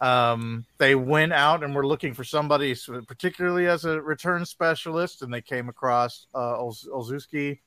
[0.00, 2.74] um, they went out and were looking for somebody,
[3.06, 7.58] particularly as a return specialist, and they came across uh, Olz- Olszewski.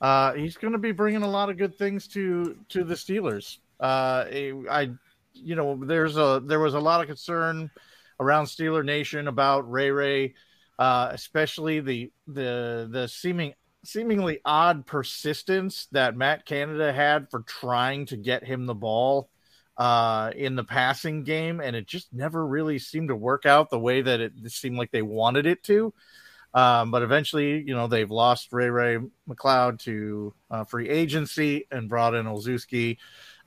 [0.00, 3.58] Uh, he's going to be bringing a lot of good things to to the Steelers.
[3.78, 4.24] Uh,
[4.70, 4.90] I,
[5.34, 7.70] you know, there's a there was a lot of concern
[8.18, 10.34] around Steeler Nation about Ray Ray,
[10.80, 13.52] uh, especially the the the seeming
[13.84, 19.28] seemingly odd persistence that Matt Canada had for trying to get him the ball
[19.76, 23.78] uh, in the passing game, and it just never really seemed to work out the
[23.78, 25.92] way that it seemed like they wanted it to.
[26.54, 31.90] Um, but eventually, you know, they've lost Ray Ray McCloud to uh, free agency and
[31.90, 32.96] brought in Olszewski,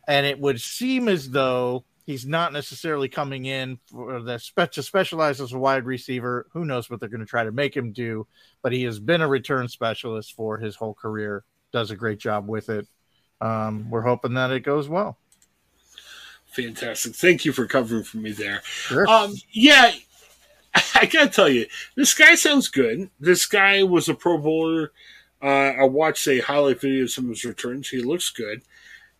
[0.08, 4.84] and it would seem as though he's not necessarily coming in for the spe- to
[4.84, 6.48] specialize as a wide receiver.
[6.54, 8.28] Who knows what they're going to try to make him do?
[8.62, 11.44] But he has been a return specialist for his whole career.
[11.72, 12.88] Does a great job with it.
[13.42, 15.18] Um, we're hoping that it goes well.
[16.48, 17.16] Fantastic.
[17.16, 18.62] Thank you for covering for me there.
[18.63, 19.08] Sure.
[19.08, 19.92] Um, yeah,
[20.96, 23.10] I gotta tell you, this guy sounds good.
[23.20, 24.92] This guy was a Pro Bowler.
[25.42, 27.89] Uh, I watched a highlight video of some of his returns.
[27.89, 28.62] He looks good.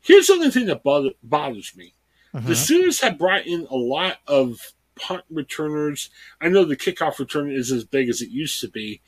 [0.02, 1.96] Here's the only thing that bother, bothers me:
[2.34, 6.10] the Steelers have brought in a lot of punt returners.
[6.41, 9.02] I know the kickoff return is as big as it used to be,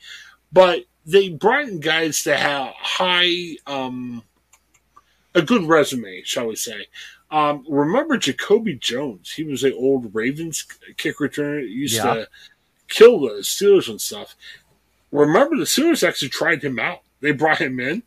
[0.52, 4.22] but they brought in guys that have high, um,
[5.34, 6.86] a good resume, shall we say.
[7.30, 9.32] Um, remember Jacoby Jones?
[9.32, 11.60] He was an old Ravens kick returner.
[11.62, 12.14] He used Yeah.
[12.14, 12.28] to
[12.88, 14.36] kill the Steelers and stuff.
[15.10, 17.00] Remember, the Steelers actually tried him out.
[17.20, 18.02] They brought him in,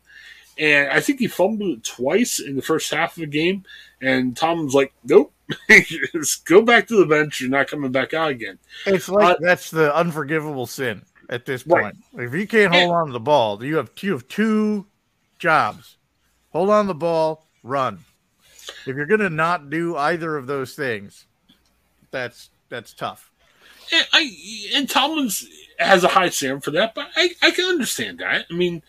[0.60, 3.64] and I think he fumbled it twice in the first half of the game.
[4.00, 5.32] And Tom was like, "Nope,
[6.12, 7.40] just go back to the bench.
[7.40, 11.66] You're not coming back out again." It's like Uh, that's the unforgivable sin at this
[11.66, 11.82] Right.
[11.82, 11.96] point.
[12.18, 14.86] If you can't hold on to the ball, you have you have two
[15.38, 15.96] jobs:
[16.50, 18.00] hold on to the ball, run.
[18.86, 21.26] If you're going to not do either of those things,
[22.10, 23.30] that's that's tough.
[23.92, 24.30] And, I
[24.76, 25.46] and Tomlin's
[25.78, 28.46] has a high standard for that, but I, I can understand that.
[28.50, 28.82] I mean,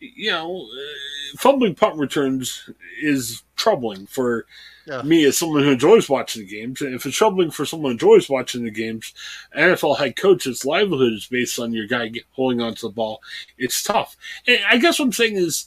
[0.00, 2.68] you know, uh, fumbling punt returns
[3.00, 4.46] is troubling for
[4.86, 5.02] Yeah.
[5.02, 6.80] me as someone who enjoys watching the games.
[6.80, 9.12] And if it's troubling for someone who enjoys watching the games,
[9.56, 13.20] NFL head coach's livelihood is based on your guy holding onto the ball.
[13.58, 14.16] It's tough.
[14.46, 15.66] And I guess what I'm saying is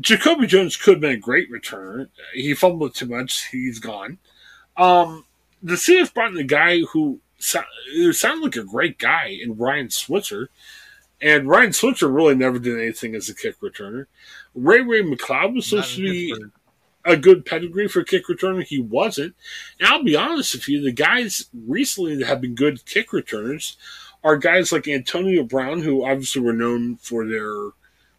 [0.00, 2.08] Jacoby Jones could have been a great returner.
[2.32, 3.48] He fumbled too much.
[3.50, 4.18] He's gone.
[4.76, 5.24] Um,
[5.62, 7.20] the Steelers brought in a guy who,
[7.92, 10.50] who sounded like a great guy in Ryan Switzer.
[11.20, 14.06] And Ryan Switzer really never did anything as a kick returner.
[14.54, 16.34] Ray Ray McCloud was supposed to be
[17.04, 18.62] a good pedigree for kick returner.
[18.62, 19.34] He wasn't.
[19.80, 23.76] And I'll be honest with you, the guys recently that have been good kick returners
[24.22, 27.70] are guys like Antonio Brown, who obviously were known for their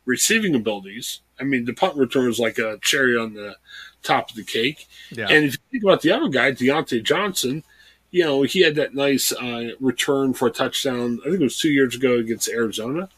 [0.05, 1.21] receiving abilities.
[1.39, 3.55] I mean, the punt return is like a cherry on the
[4.03, 4.87] top of the cake.
[5.11, 5.27] Yeah.
[5.29, 7.63] And if you think about the other guy, Diontae Johnson,
[8.11, 11.59] you know, he had that nice uh, return for a touchdown, I think it was
[11.59, 13.09] two years ago against Arizona.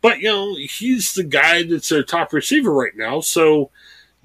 [0.00, 3.20] But, you know, he's the guy that's their top receiver right now.
[3.20, 3.70] So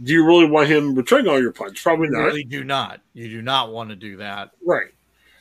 [0.01, 1.82] do you really want him returning all your punts?
[1.82, 2.25] Probably you not.
[2.25, 3.01] really do not.
[3.13, 4.51] You do not want to do that.
[4.65, 4.91] Right.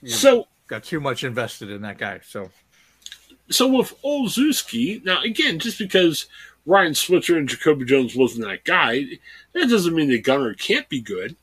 [0.05, 2.21] So Got too much invested in that guy.
[2.27, 2.51] So
[3.49, 6.27] so with Olszewski, now again, just because
[6.65, 9.05] Ryan Switzer and Jacoby Jones wasn't that guy,
[9.53, 11.37] that doesn't mean that Gunner can't be good.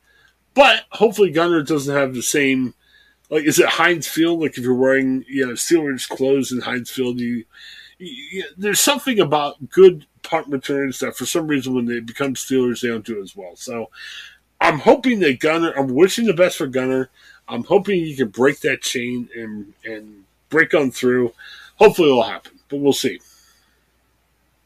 [0.53, 2.73] But hopefully Gunner doesn't have the same
[3.33, 4.41] like is it Heinz Field?
[4.41, 7.45] Like if you're wearing, you know, Steelers clothes in Heinz Field, you,
[7.97, 12.81] you there's something about good punt returns that for some reason when they become Steelers
[12.81, 13.55] they don't do as well.
[13.55, 13.89] So
[14.61, 17.09] I'm hoping that Gunner I'm wishing the best for Gunner.
[17.47, 21.33] I'm hoping he can break that chain and and break on through.
[21.77, 23.19] Hopefully it'll happen, but we'll see.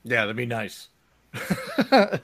[0.03, 0.89] Yeah, that'd be nice.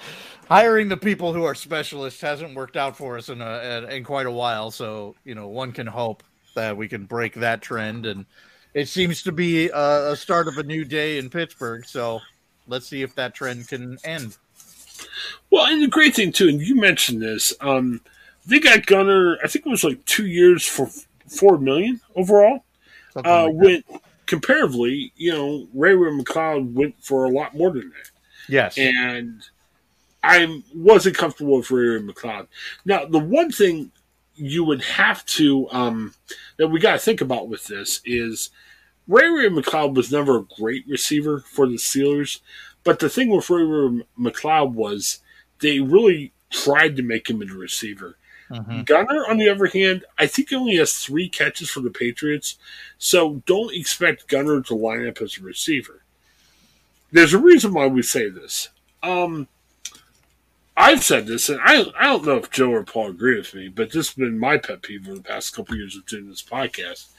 [0.50, 4.26] Hiring the people who are specialists hasn't worked out for us in a in quite
[4.26, 6.22] a while, so you know one can hope
[6.54, 8.26] that we can break that trend, and
[8.74, 11.86] it seems to be a, a start of a new day in Pittsburgh.
[11.86, 12.20] So
[12.68, 14.38] let's see if that trend can end.
[15.52, 18.02] Well, and the great thing too, and you mentioned this, um,
[18.46, 19.38] they got Gunner.
[19.44, 20.88] I think it was like two years for
[21.28, 22.64] four million overall.
[23.14, 23.64] Something Uh, like that.
[23.66, 23.86] went
[24.26, 28.10] comparatively, you know, Ray Ray McCloud went for a lot more than that.
[28.48, 29.42] yes, and
[30.24, 32.48] I wasn't comfortable with Ray Ray McCloud.
[32.86, 33.92] Now, the one thing
[34.36, 36.14] you would have to um,
[36.58, 38.50] that we got to think about with this is
[39.08, 42.40] Ray Ray McCloud was never a great receiver for the Steelers,
[42.84, 45.20] but the thing with Ray Ray McCloud was
[45.60, 48.18] they really tried to make him a receiver.
[48.50, 48.86] Mhm.
[48.86, 52.58] Gunner, on the other hand, I think he only has three catches for the Patriots,
[52.98, 56.04] so don't expect Gunner to line up as a receiver.
[57.12, 58.70] There's a reason why we say this.
[59.02, 59.48] Um,
[60.76, 63.68] I've said this, and I I don't know if Joe or Paul agree with me,
[63.68, 66.42] but this has been my pet peeve over the past couple years of doing this
[66.42, 67.10] podcast.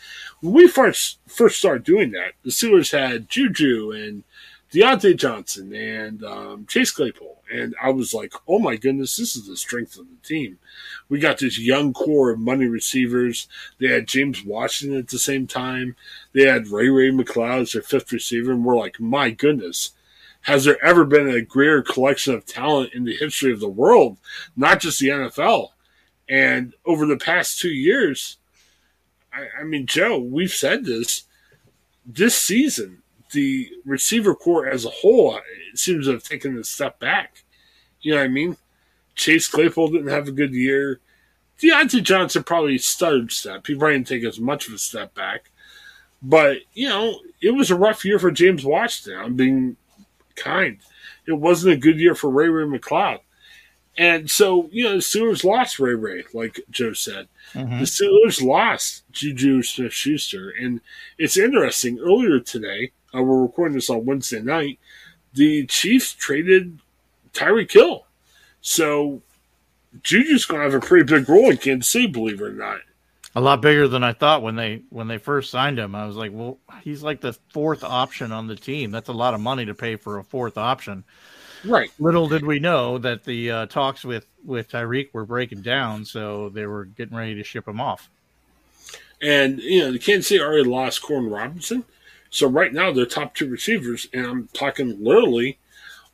[0.40, 4.24] When we first first started doing that, the Steelers had Juju and
[4.72, 9.46] Diontae Johnson and um, Chase Claypool, and I was like, oh my goodness, this is
[9.46, 10.58] the strength of the team.
[11.08, 13.46] We got this young core of money receivers.
[13.78, 15.94] They had James Washington at the same time.
[16.32, 19.92] They had Ray Ray McCloud as their fifth receiver, and we're like, my goodness
[20.44, 24.18] has there ever been a greater collection of talent in the history of the world,
[24.57, 25.70] not just the NFL?
[26.28, 28.37] And over the past two years,
[29.33, 31.24] I, I mean, Joe, we've said this.
[32.04, 33.02] This season,
[33.33, 35.40] the receiver core as a whole
[35.74, 37.44] seems to have taken a step back.
[38.02, 38.59] You know what I mean?
[39.14, 41.00] Chase Claypool didn't have a good year.
[41.59, 43.66] Diontae Johnson probably stuttered step.
[43.66, 45.50] He probably didn't take as much of a step back.
[46.20, 49.18] But, you know, it was a rough year for James Washington.
[49.18, 49.76] I'm being
[50.36, 50.78] kind.
[51.26, 53.20] It wasn't a good year for Ray Ray McCloud.
[53.96, 57.28] And so, you know, the Steelers lost Ray Ray, like Joe said.
[57.52, 57.78] Mhm.
[57.78, 60.50] The Steelers lost Juju Smith Schuster.
[60.50, 60.80] And
[61.16, 62.00] it's interesting.
[62.00, 64.80] Earlier today, uh, we're recording this on Wednesday night,
[65.32, 66.80] the Chiefs traded
[67.32, 68.06] Tyreek Hill.
[68.60, 69.22] So
[70.02, 72.80] Juju's going to have a pretty big role in Kansas City, believe it or not.
[73.34, 75.94] A lot bigger than I thought when they when they first signed him.
[75.94, 78.90] I was like, well, he's like the fourth option on the team.
[78.90, 81.04] That's a lot of money to pay for a fourth option.
[81.64, 81.90] Right.
[81.98, 86.50] Little did we know that the uh, talks with with Tyreek were breaking down, so
[86.50, 88.10] they were getting ready to ship him off.
[89.22, 91.84] And, you know, the Kansas City already lost Corn Robinson.
[92.28, 95.58] So right now, their top two receivers, and I'm talking literally,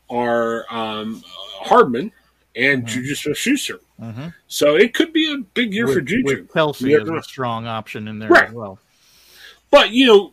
[0.09, 2.13] are um, Hardman
[2.57, 3.81] and Juju Smith Schuster.
[4.01, 4.29] Mm-hmm.
[4.49, 6.25] So it could be a big year for With, Juju.
[6.25, 8.49] with Kelce as a strong option in there Right.
[8.49, 8.79] as well.
[9.71, 10.33] But, you know,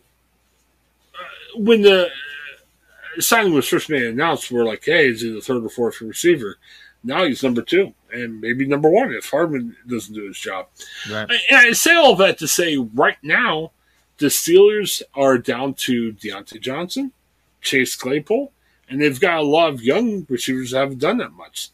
[1.14, 5.40] uh, when the uh, signing was first made announced, we're like, hey, is he the
[5.40, 6.56] third or fourth receiver?
[7.04, 10.66] Now he's number two and maybe number one if Hardman doesn't do his job.
[11.10, 11.30] Right.
[11.50, 13.70] And I say all that to say right now,
[14.18, 17.12] the Steelers are down to Diontae Johnson,
[17.60, 18.50] Chase Claypool,
[18.88, 21.70] and they've got a lot of young receivers that haven't done that much.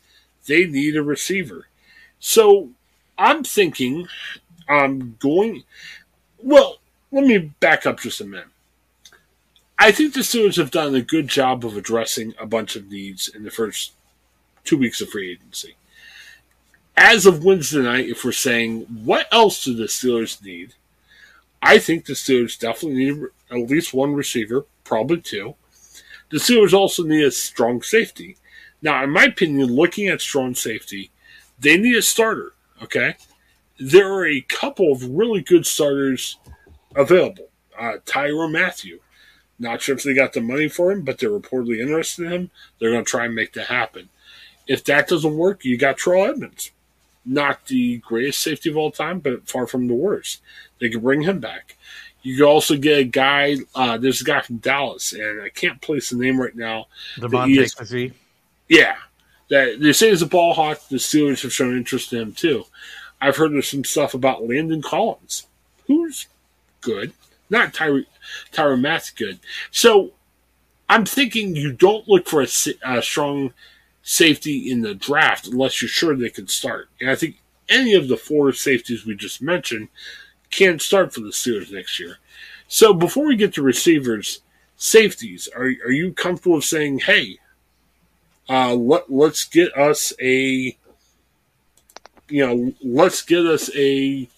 [0.47, 1.67] They need a receiver.
[2.19, 2.71] So
[3.19, 4.09] I'm thinking
[4.69, 5.65] I'm going.
[6.43, 6.79] Well,
[7.11, 8.49] let me back up just a minute.
[9.79, 13.29] I think the Steelers have done a good job of addressing a bunch of needs
[13.29, 13.93] in the first
[14.63, 15.77] two weeks of free agency.
[16.97, 20.75] As of Wednesday night, if we're saying what else do the Steelers need,
[21.61, 25.55] I think the Steelers definitely need at least one receiver, probably two.
[26.31, 28.37] The Steelers also need a strong safety.
[28.85, 31.11] Now, in my opinion, looking at strong safety,
[31.59, 32.53] they need a starter.
[32.83, 33.17] Okay,
[33.81, 36.37] there are a couple of really good starters
[36.95, 37.49] available.
[37.77, 39.01] Uh, Tyrann Mathieu.
[39.59, 42.51] Not sure if they got the money for him, but they're reportedly interested in him.
[42.79, 44.11] They're going to try and make that happen.
[44.67, 46.73] If that doesn't work, you got Terrell Edmunds.
[47.25, 50.43] Not the greatest safety of all time, but far from the worst.
[50.81, 51.77] They could bring him back.
[52.23, 53.57] You could also get a guy.
[53.75, 56.87] Uh, there's a guy from Dallas, and I can't place the name right now.
[57.17, 57.75] Devontae ES.
[58.69, 58.97] Yeah,
[59.51, 60.89] that they say he's a ball hawk.
[60.89, 62.65] The Steelers have shown interest in him too.
[63.21, 65.47] I've heard there's some stuff about Landon Collins,
[65.87, 66.27] who's
[66.81, 67.13] good,
[67.51, 68.05] not Tyre
[68.53, 69.39] Tyron Matt's good.
[69.71, 70.13] So
[70.89, 72.49] I'm thinking you don't look for a,
[72.87, 73.53] a strong
[74.03, 76.89] safety in the draft unless you're sure they can start.
[77.01, 77.37] And I think
[77.69, 79.89] any of the four safeties we just mentioned
[80.51, 82.19] can start for the Steelers next year.
[82.69, 84.41] So before we get to receivers,
[84.77, 87.39] safeties, are are you comfortable saying, hey,
[88.49, 90.77] uh, let let's get us a,
[92.29, 94.29] you know, let's get us a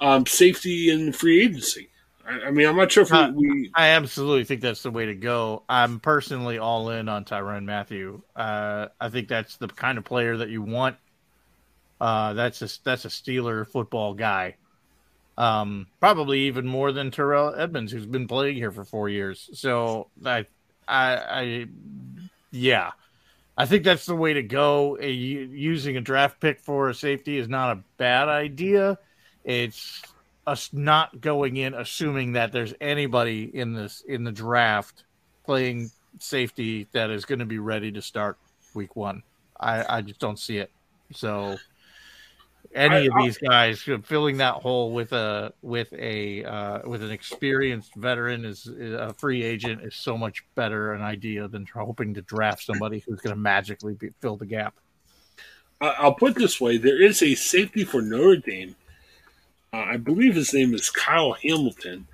[0.00, 1.88] um, safety in free agency.
[2.26, 4.90] I, I mean, I'm not sure if Uh, we, we I absolutely think that's the
[4.90, 5.62] way to go.
[5.68, 8.22] I'm personally all in on Tyrann Mathieu.
[8.36, 10.96] Uh, I think that's the kind of player that you want.
[12.00, 14.56] Uh, that's a that's a Steeler football guy.
[15.36, 19.48] Um, probably even more than Terrell Edmunds, who's been playing here for four years.
[19.54, 20.46] So I,
[20.86, 21.66] I, I
[22.50, 22.90] yeah,
[23.58, 24.96] I think that's the way to go.
[25.00, 28.98] A, using a draft pick for a safety is not a bad idea.
[29.44, 30.00] It's
[30.46, 35.02] us not going in assuming that there's anybody in this in the draft
[35.44, 35.90] playing
[36.20, 38.38] safety that is going to be ready to start
[38.74, 39.24] week one.
[39.58, 40.70] I, I just don't see it.
[41.12, 41.56] So
[42.74, 47.94] any of these guys filling that hole with a with a uh, with an experienced
[47.94, 52.22] veteran is, is a free agent is so much better an idea than hoping to
[52.22, 54.74] draft somebody who's going to magically be, fill the gap.
[55.80, 58.76] I'll put it this way: there is a safety for Notre Dame.
[59.72, 62.06] Uh, I believe his name is Kyle Hamilton.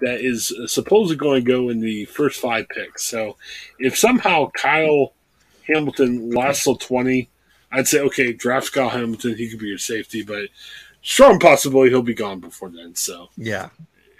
[0.00, 3.04] That is uh, supposedly going to go in the first five picks.
[3.04, 3.36] So,
[3.80, 5.12] if somehow Kyle
[5.66, 7.28] Hamilton lasts till twenty,
[7.70, 9.36] I'd say okay, draft Kyle Hamilton.
[9.36, 10.48] He could be your safety, but
[11.02, 12.94] strong possibility he'll be gone before then.
[12.94, 13.68] So Yeah,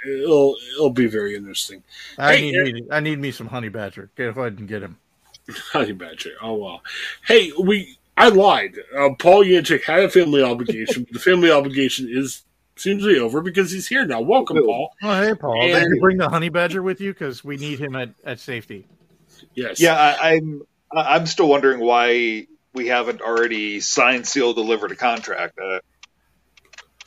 [0.06, 1.82] it'll it'll be very interesting.
[2.18, 4.10] I Hey, need me, I need me some honey badger.
[4.16, 4.98] Go ahead and get him.
[5.72, 6.32] Honey Badger.
[6.42, 6.82] Oh well.
[7.26, 8.74] Hey, we I lied.
[8.94, 11.04] Uh, Paul Yanchik had a family obligation.
[11.04, 12.42] but the family obligation is
[12.76, 14.20] seems to be over because he's here now.
[14.20, 14.90] Welcome, Paul.
[15.02, 15.62] Oh, hey, Paul.
[15.62, 17.14] And- Did you bring the honey badger with you?
[17.14, 18.86] Because we need him at, at safety.
[19.54, 19.80] Yes.
[19.80, 25.58] Yeah, I, I'm I'm still wondering why we haven't already signed, sealed, delivered a contract.
[25.58, 25.80] Uh,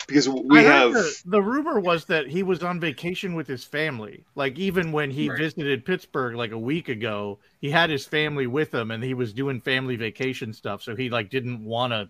[0.07, 3.63] because we I have the, the rumor was that he was on vacation with his
[3.63, 4.25] family.
[4.35, 5.37] Like even when he Right.
[5.39, 9.31] visited Pittsburgh like a week ago, he had his family with him, and he was
[9.33, 10.81] doing family vacation stuff.
[10.83, 12.09] So he like didn't want to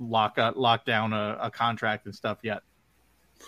[0.00, 2.62] lock up, lock down a, a contract and stuff yet.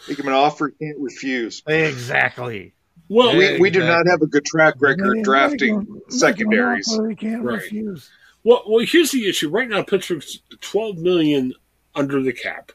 [0.06, 1.62] make him an offer he can't refuse.
[1.66, 2.74] Exactly.
[3.08, 6.86] Well, We, we do not have a good track record drafting secondaries.
[7.08, 7.54] He can't Right.
[7.56, 8.08] refuse.
[8.44, 9.48] Well, well, here's the issue.
[9.48, 11.54] Right now, Pittsburgh's 12 million
[11.94, 12.72] under the cap.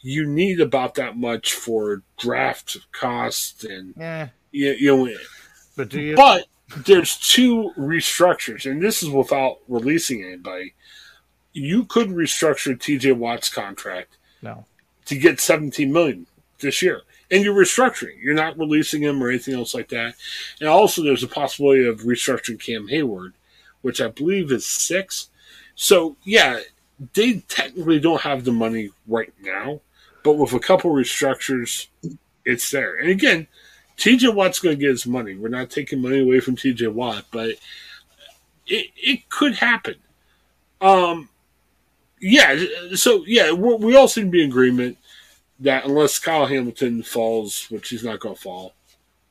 [0.00, 5.16] You need about that much for draft costs and Yeah, you, you know.
[5.76, 6.16] but do you?
[6.16, 6.46] But
[6.84, 10.74] there's two restructures, and this is without releasing anybody.
[11.52, 14.66] You could restructure TJ Watt's contract no.
[15.06, 16.26] to get 17 million
[16.60, 17.02] this year.
[17.30, 18.20] And you're restructuring.
[18.20, 20.14] You're not releasing him or anything else like that.
[20.60, 23.32] And also there's a possibility of restructuring Cam Heyward,
[23.84, 25.28] which I believe is six.
[25.74, 26.60] So yeah,
[27.12, 29.82] they technically don't have the money right now,
[30.22, 31.88] but with a couple restructures,
[32.46, 32.96] it's there.
[32.96, 33.46] And again,
[33.98, 35.34] TJ Watt's going to get his money.
[35.34, 37.50] We're not taking money away from TJ Watt, but
[38.66, 39.96] it, it could happen.
[40.80, 41.28] Um,
[42.22, 42.58] yeah.
[42.94, 44.96] So yeah, we all seem to be in agreement
[45.60, 48.72] that unless Kyle Hamilton falls, which he's not going to fall,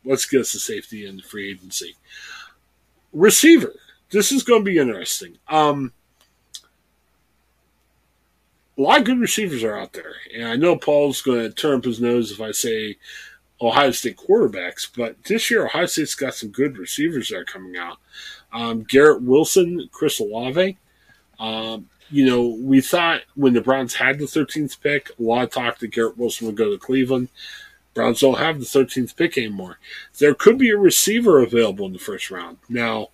[0.06, 1.96] let's get us a safety the free agency.
[3.12, 3.74] Receiver.
[4.14, 5.40] This is going to be interesting.
[5.50, 5.92] Um,
[8.78, 11.80] a lot of good receivers are out there, and I know Paul's going to turn
[11.80, 12.98] up his nose if I say
[13.60, 17.76] Ohio State quarterbacks, but this year Ohio State's got some good receivers that are coming
[17.76, 17.98] out.
[18.54, 20.78] Um, Garrett Wilson, Chris Olave.
[21.40, 25.50] Um, you know, we thought when the Browns had the 13th pick, a lot of
[25.50, 27.30] talk that Garrett Wilson would go to Cleveland.
[27.96, 29.80] Browns don't have the 13th pick anymore.
[30.20, 32.58] There could be a receiver available in the first round.
[32.70, 33.10] Now,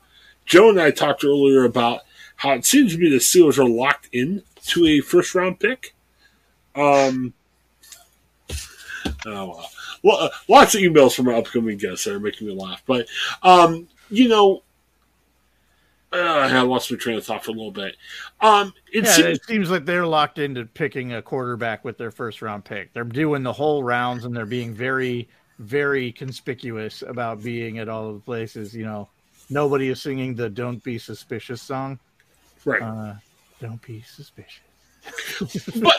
[0.50, 2.02] Joe and I talked earlier about
[2.36, 5.96] how it seems to be the Steelers are locked in to a first round pick.
[6.76, 7.34] Um,
[9.26, 9.70] oh, well.
[10.02, 12.82] Well, uh, lots of emails from our upcoming guests that are making me laugh.
[12.86, 13.08] But,
[13.44, 14.64] um, you know,
[16.12, 17.98] uh, I lost my train of thought for a little bit.
[18.42, 22.12] Um, it yeah, seems it seems like they're locked into picking a quarterback with their
[22.12, 22.94] first round pick.
[22.94, 25.28] They're doing the whole rounds and they're being very,
[25.60, 28.74] very conspicuous about being at all the places.
[28.74, 29.10] You know,
[29.50, 32.00] nobody is singing the "Don't Be Suspicious" song.
[32.66, 32.82] right.
[32.82, 33.16] Uh,
[33.60, 34.62] Don't be suspicious.
[35.82, 35.96] but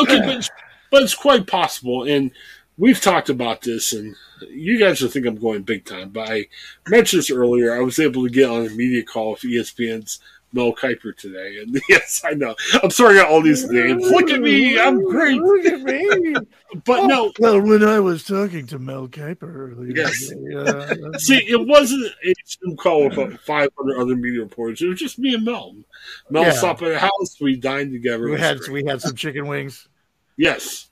[0.00, 0.50] okay, but it's,
[0.90, 2.30] but it's quite possible, and
[2.78, 4.16] we've talked about this, and
[4.48, 6.10] you guys will think I'm going big time.
[6.10, 6.46] But I
[6.88, 7.74] mentioned this earlier.
[7.74, 10.20] I was able to get on a media call with ESPN's
[10.52, 14.02] Mel Kiper today, and yes, I know I'm sorry I got all these names.
[14.10, 15.40] Look at me, I'm great.
[15.40, 16.34] Look at me.
[16.84, 20.32] But no, Well, when I was talking to Mel Kiper earlier, Yes.
[20.56, 24.80] uh, see, it wasn't a Zoom call with about 500 other media reporters.
[24.82, 25.74] It was just me and Mel.
[26.30, 26.52] Mel Yeah.
[26.52, 27.40] stopped at the house.
[27.40, 28.24] We dined together.
[28.30, 28.70] We had great.
[28.72, 29.88] we had some chicken wings.
[30.40, 30.88] Yes.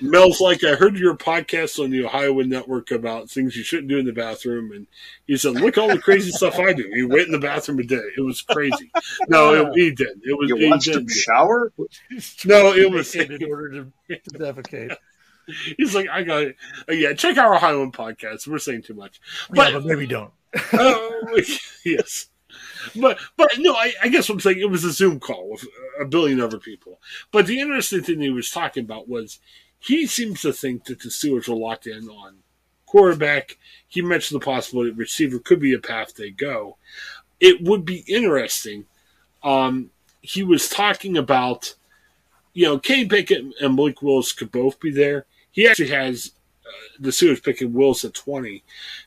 [0.00, 3.98] Mel's like, I heard your podcast on the Ohio Network about things you shouldn't do
[3.98, 4.72] in the bathroom.
[4.72, 4.86] And
[5.26, 6.90] he said, Look all the crazy stuff I do.
[6.94, 8.14] He went in the bathroom and did it.
[8.16, 8.90] It was crazy.
[9.28, 10.18] No, it, he did.
[10.22, 11.74] It was You he watched him shower?
[12.46, 14.96] No, it was in order to, to defecate.
[15.76, 16.56] He's like, I got it.
[16.88, 18.46] Uh, yeah, check out our Highland podcast.
[18.46, 19.20] We're saying too much.
[19.50, 20.32] But, yeah, but maybe don't.
[20.72, 21.08] uh,
[21.84, 22.28] yes.
[23.00, 25.64] But but no, I, I, guess what I'm saying it was a Zoom call with
[26.00, 27.00] a billion other people.
[27.32, 29.38] But the interesting thing he was talking about was
[29.78, 32.38] he seems to think that the Steelers are locked in on
[32.86, 33.58] quarterback.
[33.86, 36.76] He mentioned the possibility that receiver could be a path they go.
[37.40, 38.86] It would be interesting.
[39.42, 41.74] Um, he was talking about,
[42.54, 45.26] you know, Kenny Pickett and Malik Willis could both be there.
[45.50, 46.32] He actually has
[46.98, 48.62] the Steelers picking Willis at 20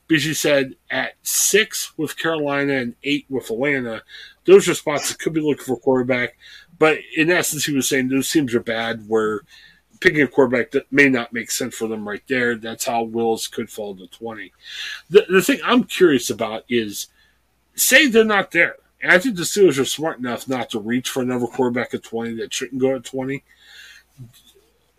[0.08, 4.04] because said at six with Carolina and eight with Atlanta,
[4.46, 6.38] those are spots that could be looking for quarterback.
[6.80, 9.42] But in essence, he was saying those teams are bad where
[10.00, 12.56] picking a quarterback that may not make sense for them right there.
[12.56, 14.54] That's how Willis could fall to 20.
[15.10, 17.08] The, the thing I'm curious about is
[17.76, 18.76] say they're not there.
[19.02, 22.04] And I think the Steelers are smart enough not to reach for another quarterback at
[22.04, 23.44] 20 that shouldn't go at 20.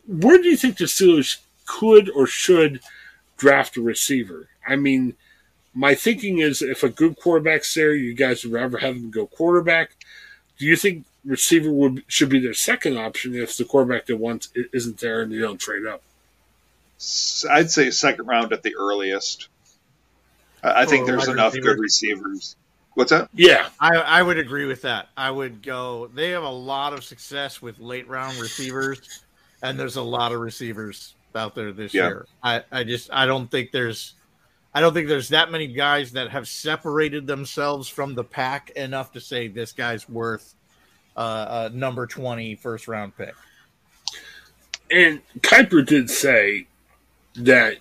[0.06, 1.38] Where do you think the Steelers
[1.68, 2.80] could or should
[3.36, 4.48] draft a receiver?
[4.66, 5.14] I mean,
[5.74, 9.26] my thinking is if a good quarterback's there, you guys would rather have them go
[9.26, 9.92] quarterback.
[10.58, 14.48] Do you think receiver would should be their second option if the quarterback they want
[14.72, 16.02] isn't there and they don't trade up?
[17.48, 19.48] I'd say second round at the earliest.
[20.64, 21.74] I think oh, there's enough receiver.
[21.74, 22.56] good receivers.
[22.94, 23.28] What's that?
[23.32, 25.08] Yeah, I, I would agree with that.
[25.16, 26.10] I would go.
[26.12, 29.22] They have a lot of success with late round receivers,
[29.62, 32.08] and there's a lot of receivers out there this yeah.
[32.08, 32.26] year.
[32.42, 34.14] I, I just I don't think there's
[34.74, 39.12] I don't think there's that many guys that have separated themselves from the pack enough
[39.12, 40.54] to say this guy's worth
[41.16, 43.34] uh, a number 20 first round pick.
[44.90, 46.66] And Kiper did say
[47.36, 47.78] that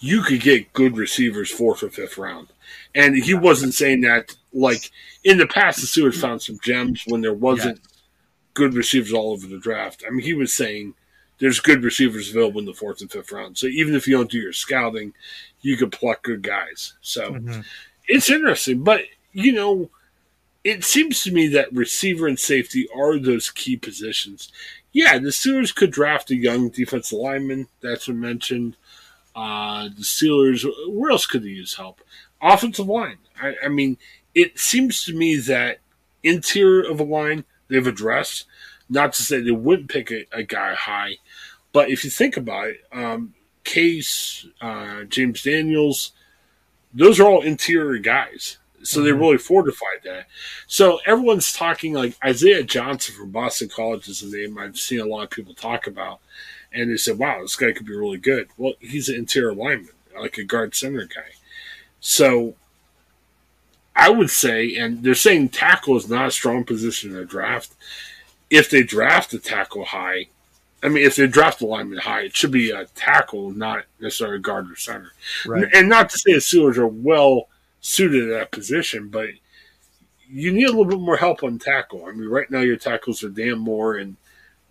[0.00, 2.48] you could get good receivers fourth or fifth round.
[2.94, 4.90] And he wasn't saying that like
[5.24, 7.80] in the past, the Steelers found some gems when there wasn't
[8.54, 10.04] good receivers all over the draft.
[10.06, 10.94] I mean, he was saying
[11.38, 13.56] there's good receivers available in the fourth and fifth round.
[13.56, 15.14] So even if you don't do your scouting,
[15.60, 16.94] you can pluck good guys.
[17.00, 17.60] So mm-hmm.
[18.06, 18.82] it's interesting.
[18.82, 19.90] But, you know,
[20.64, 24.50] it seems to me that receiver and safety are those key positions.
[24.92, 27.68] Yeah, the Steelers could draft a young defensive lineman.
[27.80, 28.76] That's been mentioned.
[29.36, 32.00] Uh, the Steelers, where else could they use help?
[32.42, 33.18] Offensive line.
[33.40, 33.96] I, I mean,
[34.34, 35.78] it seems to me that
[36.24, 38.46] interior of a line they've addressed.
[38.90, 41.18] Not to say they wouldn't pick a, a guy high,
[41.72, 46.12] but if you think about it, um, Case, uh, James Daniels,
[46.94, 48.56] those are all interior guys.
[48.82, 49.04] So mm-hmm.
[49.04, 50.26] they really fortified that.
[50.66, 55.04] So everyone's talking like Zion Johnson from Boston College is a name I've seen a
[55.04, 56.20] lot of people talk about.
[56.72, 58.48] And they said, wow, this guy could be really good.
[58.56, 61.32] Well, he's an interior lineman, like a guard center guy.
[62.00, 62.54] So
[63.96, 67.74] I would say, and they're saying tackle is not a strong position in the draft.
[68.48, 70.28] If they draft a tackle high,
[70.82, 74.36] I mean, if they draft a lineman high, it should be a tackle, not necessarily
[74.36, 75.12] a guard or center.
[75.44, 75.66] Right.
[75.74, 77.48] And not to say the Steelers are well
[77.80, 79.30] suited to that position, but
[80.30, 82.06] you need a little bit more help on tackle.
[82.06, 84.16] I mean, right now your tackles are Dan Moore and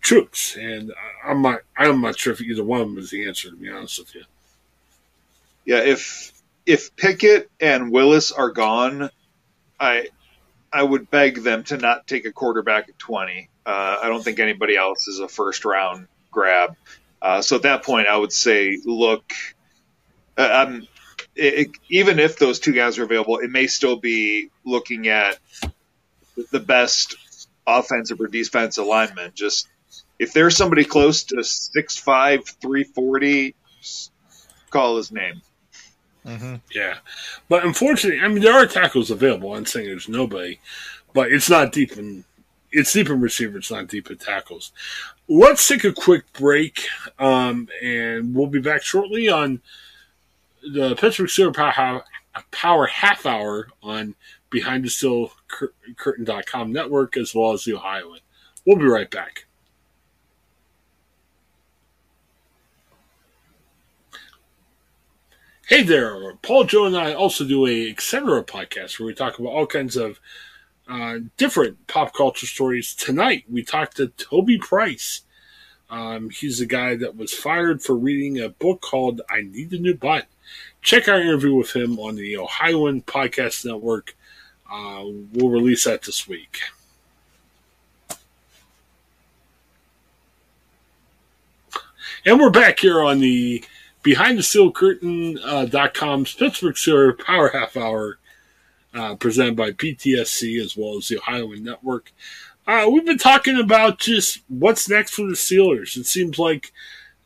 [0.01, 0.93] Chuks, and
[1.26, 1.62] I'm not.
[1.78, 3.49] I'm not sure if either one of them is the answer.
[3.49, 4.24] To be honest with you.
[5.66, 6.32] Yeah, if
[6.66, 9.10] if Pickett and Willis are gone,
[9.80, 10.10] I
[10.72, 13.49] I would beg them to not take a quarterback at 20.
[13.68, 16.78] Uh, I don't think anybody else is a first round grab.
[17.22, 19.34] Uh, so at that point, I would say, look,
[20.38, 20.80] uh,
[21.36, 25.38] it, even if those two guys are available, it may still be looking at
[26.51, 27.18] the best
[27.65, 29.36] offensive or defensive alignment.
[29.36, 29.68] Just
[30.18, 32.03] if there's somebody close to 6'5",
[32.61, 33.53] 340,
[34.70, 35.41] call his name.
[36.26, 36.55] Mm-hmm.
[36.74, 36.95] Yeah,
[37.49, 39.53] but unfortunately, I mean there are tackles available.
[39.53, 40.59] I'm saying there's nobody,
[41.13, 42.26] but it's not deep in
[42.72, 44.72] it's deep in receivers, not deep in tackles.
[45.28, 46.88] Let's take a quick break,
[47.20, 49.61] um, and we'll be back shortly on
[50.61, 52.03] the Pittsburgh Steelers Power,
[52.51, 54.15] Power Half Hour on
[54.49, 55.32] Behind the Steel
[55.97, 58.20] Curtain.com network as well as the Ohioan.
[58.65, 59.45] We'll be right back.
[65.68, 68.41] Hey there, Paul, Joe, and I also do a etc.
[68.45, 70.22] podcast where we talk about all kinds of
[70.88, 72.96] uh, different pop culture stories.
[72.96, 75.22] Tonight, we talked to Toby Price.
[75.90, 79.80] Um, he's a guy that was fired for reading a book called I Need a
[79.80, 80.28] New Butt.
[80.82, 84.16] Check our interview with him on the Ohioan Podcast Network.
[84.72, 86.60] Uh, we'll release that this week.
[92.26, 93.64] And we're back here on the
[94.04, 98.20] behind the steel curtain.com's uh, Pittsburgh Steelers Power Half Hour,
[98.98, 102.12] uh, presented by PTSC as well as the Ohioan Network.
[102.66, 105.95] Uh, we've been talking about just what's next for the Steelers.
[105.95, 106.74] It seems like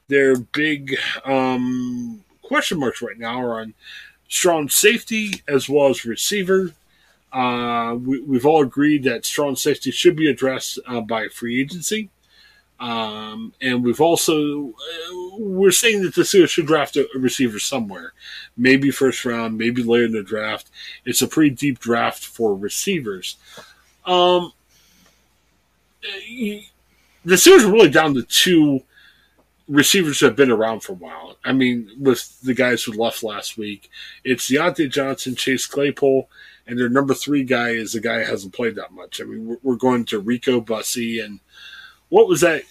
[0.08, 3.74] their big um, question marks right now are on
[4.28, 6.74] strong safety as well as receiver.
[7.32, 12.10] Uh, we, have all agreed that strong safety should be addressed uh, by free agency.
[12.82, 18.14] Um, and we've also uh, we're saying that the Steelers should draft a, receiver somewhere,
[18.58, 20.72] maybe first round, maybe later in the draft.
[21.06, 23.38] It's a pretty deep draft for receivers.
[24.06, 24.52] Um,
[26.02, 26.64] the
[27.36, 28.82] Steelers are really down to two
[29.68, 31.38] receivers have been around for a while.
[31.46, 33.90] I mean, with the guys who left last week,
[34.24, 36.28] it's Diontae Johnson, Chase Claypool,
[36.68, 39.22] and their number three guy is a guy who hasn't played that much.
[39.22, 41.40] I mean, we're, going to Rico Bussey and
[42.12, 42.64] what was that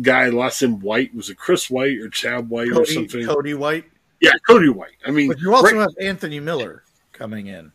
[0.00, 1.14] guy last name White?
[1.14, 3.26] Was it Chris White or Chad White Cody, or something?
[3.26, 3.84] Cody White.
[4.20, 4.96] Yeah, Cody White.
[5.06, 7.70] I mean, but you also right, have Anthony Miller coming in.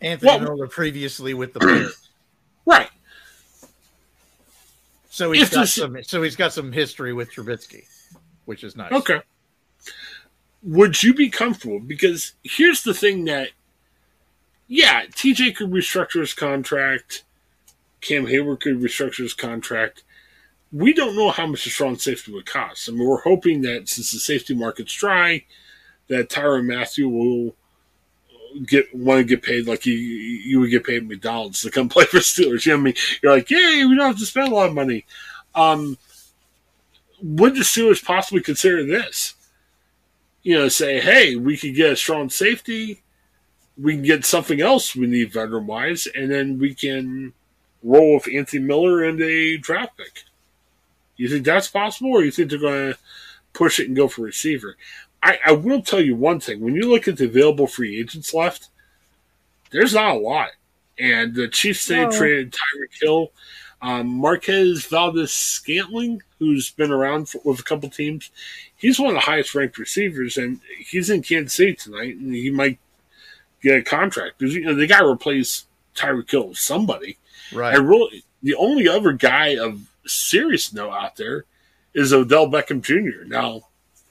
[0.00, 2.00] Anthony well, Miller previously with the Bears.
[2.66, 2.88] Right.
[5.10, 6.02] So he's if got this, some.
[6.02, 7.84] So he's got some history with Trubisky,
[8.46, 8.90] which is nice.
[8.90, 9.20] Okay.
[10.62, 11.78] Would you be comfortable?
[11.78, 13.50] Because here's the thing that,
[14.66, 17.24] yeah, TJ could restructure his contract.
[18.04, 20.04] Cam Heyward could restructure his contract.
[20.72, 22.88] We don't know how much a strong safety would cost.
[22.88, 25.44] I mean, we're hoping that since the safety market's dry,
[26.08, 27.56] that Tyrann Mathieu will
[28.66, 32.04] get want to get paid like you you would get paid McDonald's to come play
[32.04, 32.66] for Steelers.
[32.66, 32.94] You know what I mean?
[33.22, 35.06] You're like, yay, we don't have to spend a lot of money.
[35.54, 35.98] Um,
[37.22, 39.34] would the Steelers possibly consider this?
[40.42, 43.02] You know, say, hey, we could get a strong safety,
[43.78, 47.32] we can get something else we need veteran wise, and then we can
[47.84, 50.24] roll with Anthony Miller and a draft pick.
[51.16, 52.98] You think that's possible, or you think they're going to
[53.52, 54.76] push it and go for receiver?
[55.22, 58.34] I, I will tell you one thing: when you look at the available free agents
[58.34, 58.68] left,
[59.70, 60.50] there's not a lot.
[60.98, 62.10] And the Chiefs they no.
[62.10, 63.32] traded Tyreek Hill,
[63.82, 68.30] um, Marquez Valdes-Scantling, who's been around for, with a couple teams.
[68.76, 72.50] He's one of the highest ranked receivers, and he's in Kansas City tonight, and he
[72.50, 72.78] might
[73.62, 75.66] get a contract because you know they got to replace
[75.96, 77.18] Tyreek Hill with somebody.
[77.54, 77.74] Right.
[77.74, 81.44] And really, the only other guy of serious note out there
[81.94, 83.24] is Odell Beckham Jr.
[83.26, 83.62] Now,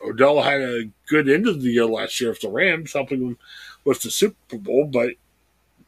[0.02, 3.38] Odell had a good end of the year last year with the Rams, helping them
[3.86, 4.90] with the Super Bowl.
[4.92, 5.12] But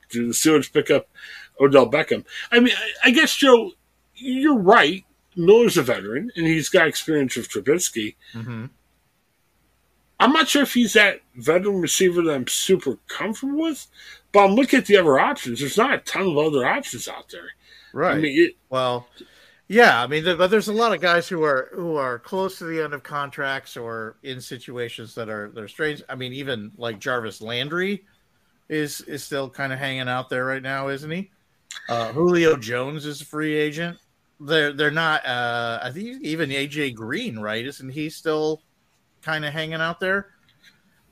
[0.10, 1.08] do the Steelers pick up
[1.60, 2.26] Odell Beckham?
[2.52, 3.72] I mean, I, I guess Joe,
[4.16, 5.04] you're right.
[5.36, 8.16] Miller's a veteran, and he's got experience with Trubisky.
[8.34, 8.66] Mm-hmm.
[10.20, 13.86] I'm not sure if he's that veteran receiver that I'm super comfortable with,
[14.32, 15.60] but I'm looking at the other options.
[15.60, 17.50] There's not a ton of other options out there.
[17.94, 18.18] Right.
[18.18, 19.08] I mean, it, well,
[19.68, 22.66] yeah, I mean, but there's a lot of guys who are who are close to
[22.66, 26.04] the end of contracts or in situations that are they're strange.
[26.08, 28.06] I mean, even like Jarvis Landry
[28.70, 31.32] is is still kind of hanging out there right now, isn't he?
[31.90, 33.98] Uh, Julio Jones is a free agent.
[34.40, 35.26] They're they're not.
[35.26, 37.66] Uh, I think even AJ Green, right?
[37.66, 38.62] Isn't he still
[39.26, 40.28] kind of hanging out there?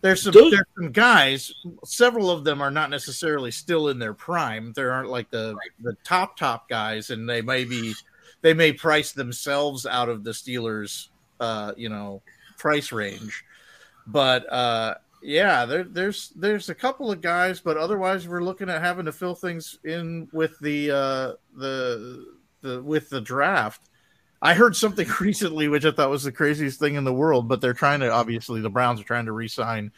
[0.01, 0.51] There's some Those...
[0.51, 1.51] there's some guys.
[1.83, 4.73] Several of them are not necessarily still in their prime.
[4.73, 7.93] There aren't like the the top top guys, and they may be
[8.41, 11.07] they may price themselves out of the Steelers,
[11.39, 12.21] uh, you know,
[12.57, 13.45] price range.
[14.05, 18.81] But uh, yeah, there, there's there's a couple of guys, but otherwise we're looking at
[18.81, 22.25] having to fill things in with the uh, the
[22.61, 23.89] the with the draft.
[24.43, 27.61] I heard something recently which I thought was the craziest thing in the world, but
[27.61, 29.91] they're trying to obviously the Browns are trying to re-sign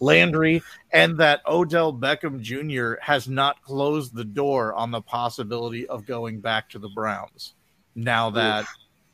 [0.00, 3.00] Landry and that Odell Beckham Jr.
[3.00, 7.54] has not closed the door on the possibility of going back to the Browns
[7.94, 8.66] now that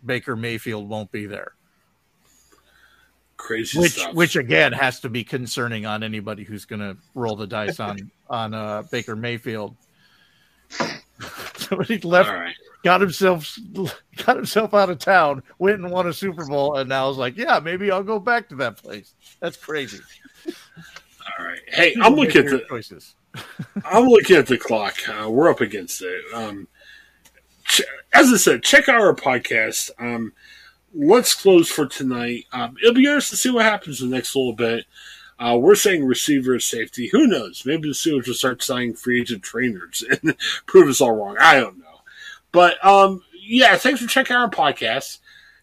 [0.05, 1.53] Baker Mayfield won't be there.
[3.37, 4.15] Crazy which, stuff.
[4.15, 8.11] Which again has to be concerning on anybody who's going to roll the dice on
[8.29, 9.77] on uh, Baker Mayfield.
[11.57, 12.55] Somebody left, right.
[12.83, 13.59] Got himself
[14.25, 17.37] got himself out of town, went and won a Super Bowl, and now is like,
[17.37, 19.15] yeah, maybe I'll go back to that place.
[19.41, 20.01] That's crazy.
[20.47, 23.15] All right, hey, I'm looking at the choices.
[23.85, 24.97] I'm looking at the clock.
[25.09, 26.23] Uh, we're up against it.
[26.35, 26.67] Um,
[28.13, 29.91] as I said, check out our podcast.
[29.99, 30.33] Um,
[30.95, 32.47] let's close for tonight.
[32.53, 34.87] Um, it'll be interesting to see what happens in the next little bit.
[35.39, 37.09] Uh, we're saying receiver safety.
[37.09, 37.63] Who knows?
[37.65, 41.37] Maybe the Steelers will start signing free agent trainers and prove us all wrong.
[41.41, 41.90] I don't know.
[42.53, 45.19] But um, yeah, thanks for checking out our podcast.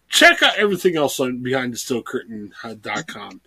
[0.08, 3.40] Check out everything else on BehindTheSteelCurtain.com.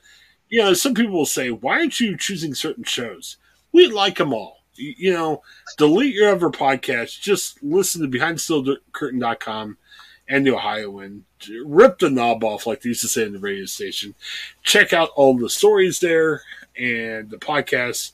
[0.49, 3.37] You know, some people will say, why aren't you choosing certain shows?
[3.71, 5.41] We like them all you know,
[5.77, 7.21] delete your other podcast.
[7.21, 9.77] Just listen to BehindSteelCurtain.com
[10.27, 11.25] and the Ohioan.
[11.65, 14.15] Rip the knob off, like they used to say in the radio station.
[14.63, 16.41] Check out all the stories there
[16.77, 18.11] and the podcast.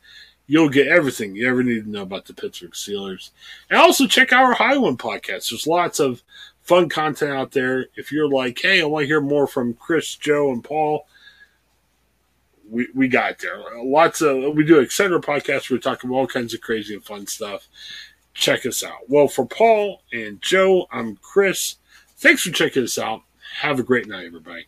[0.47, 3.31] You'll get everything you ever need to know about the Pittsburgh Steelers.
[3.69, 5.49] And also check out our Ohioan podcast.
[5.49, 6.23] There's lots of
[6.61, 7.87] fun content out there.
[7.95, 11.05] If you're like, hey, I want to hear more from Chris, Joe, and Paul,
[12.69, 13.61] we, we got there.
[13.81, 15.69] Lots of we do Exciter podcast.
[15.69, 17.67] We talk about all kinds of crazy and fun stuff.
[18.33, 19.09] Check us out.
[19.09, 21.75] Well, for Paul and Joe, I'm Chris.
[22.17, 23.21] Thanks for checking us out.
[23.61, 24.67] Have a great night, everybody.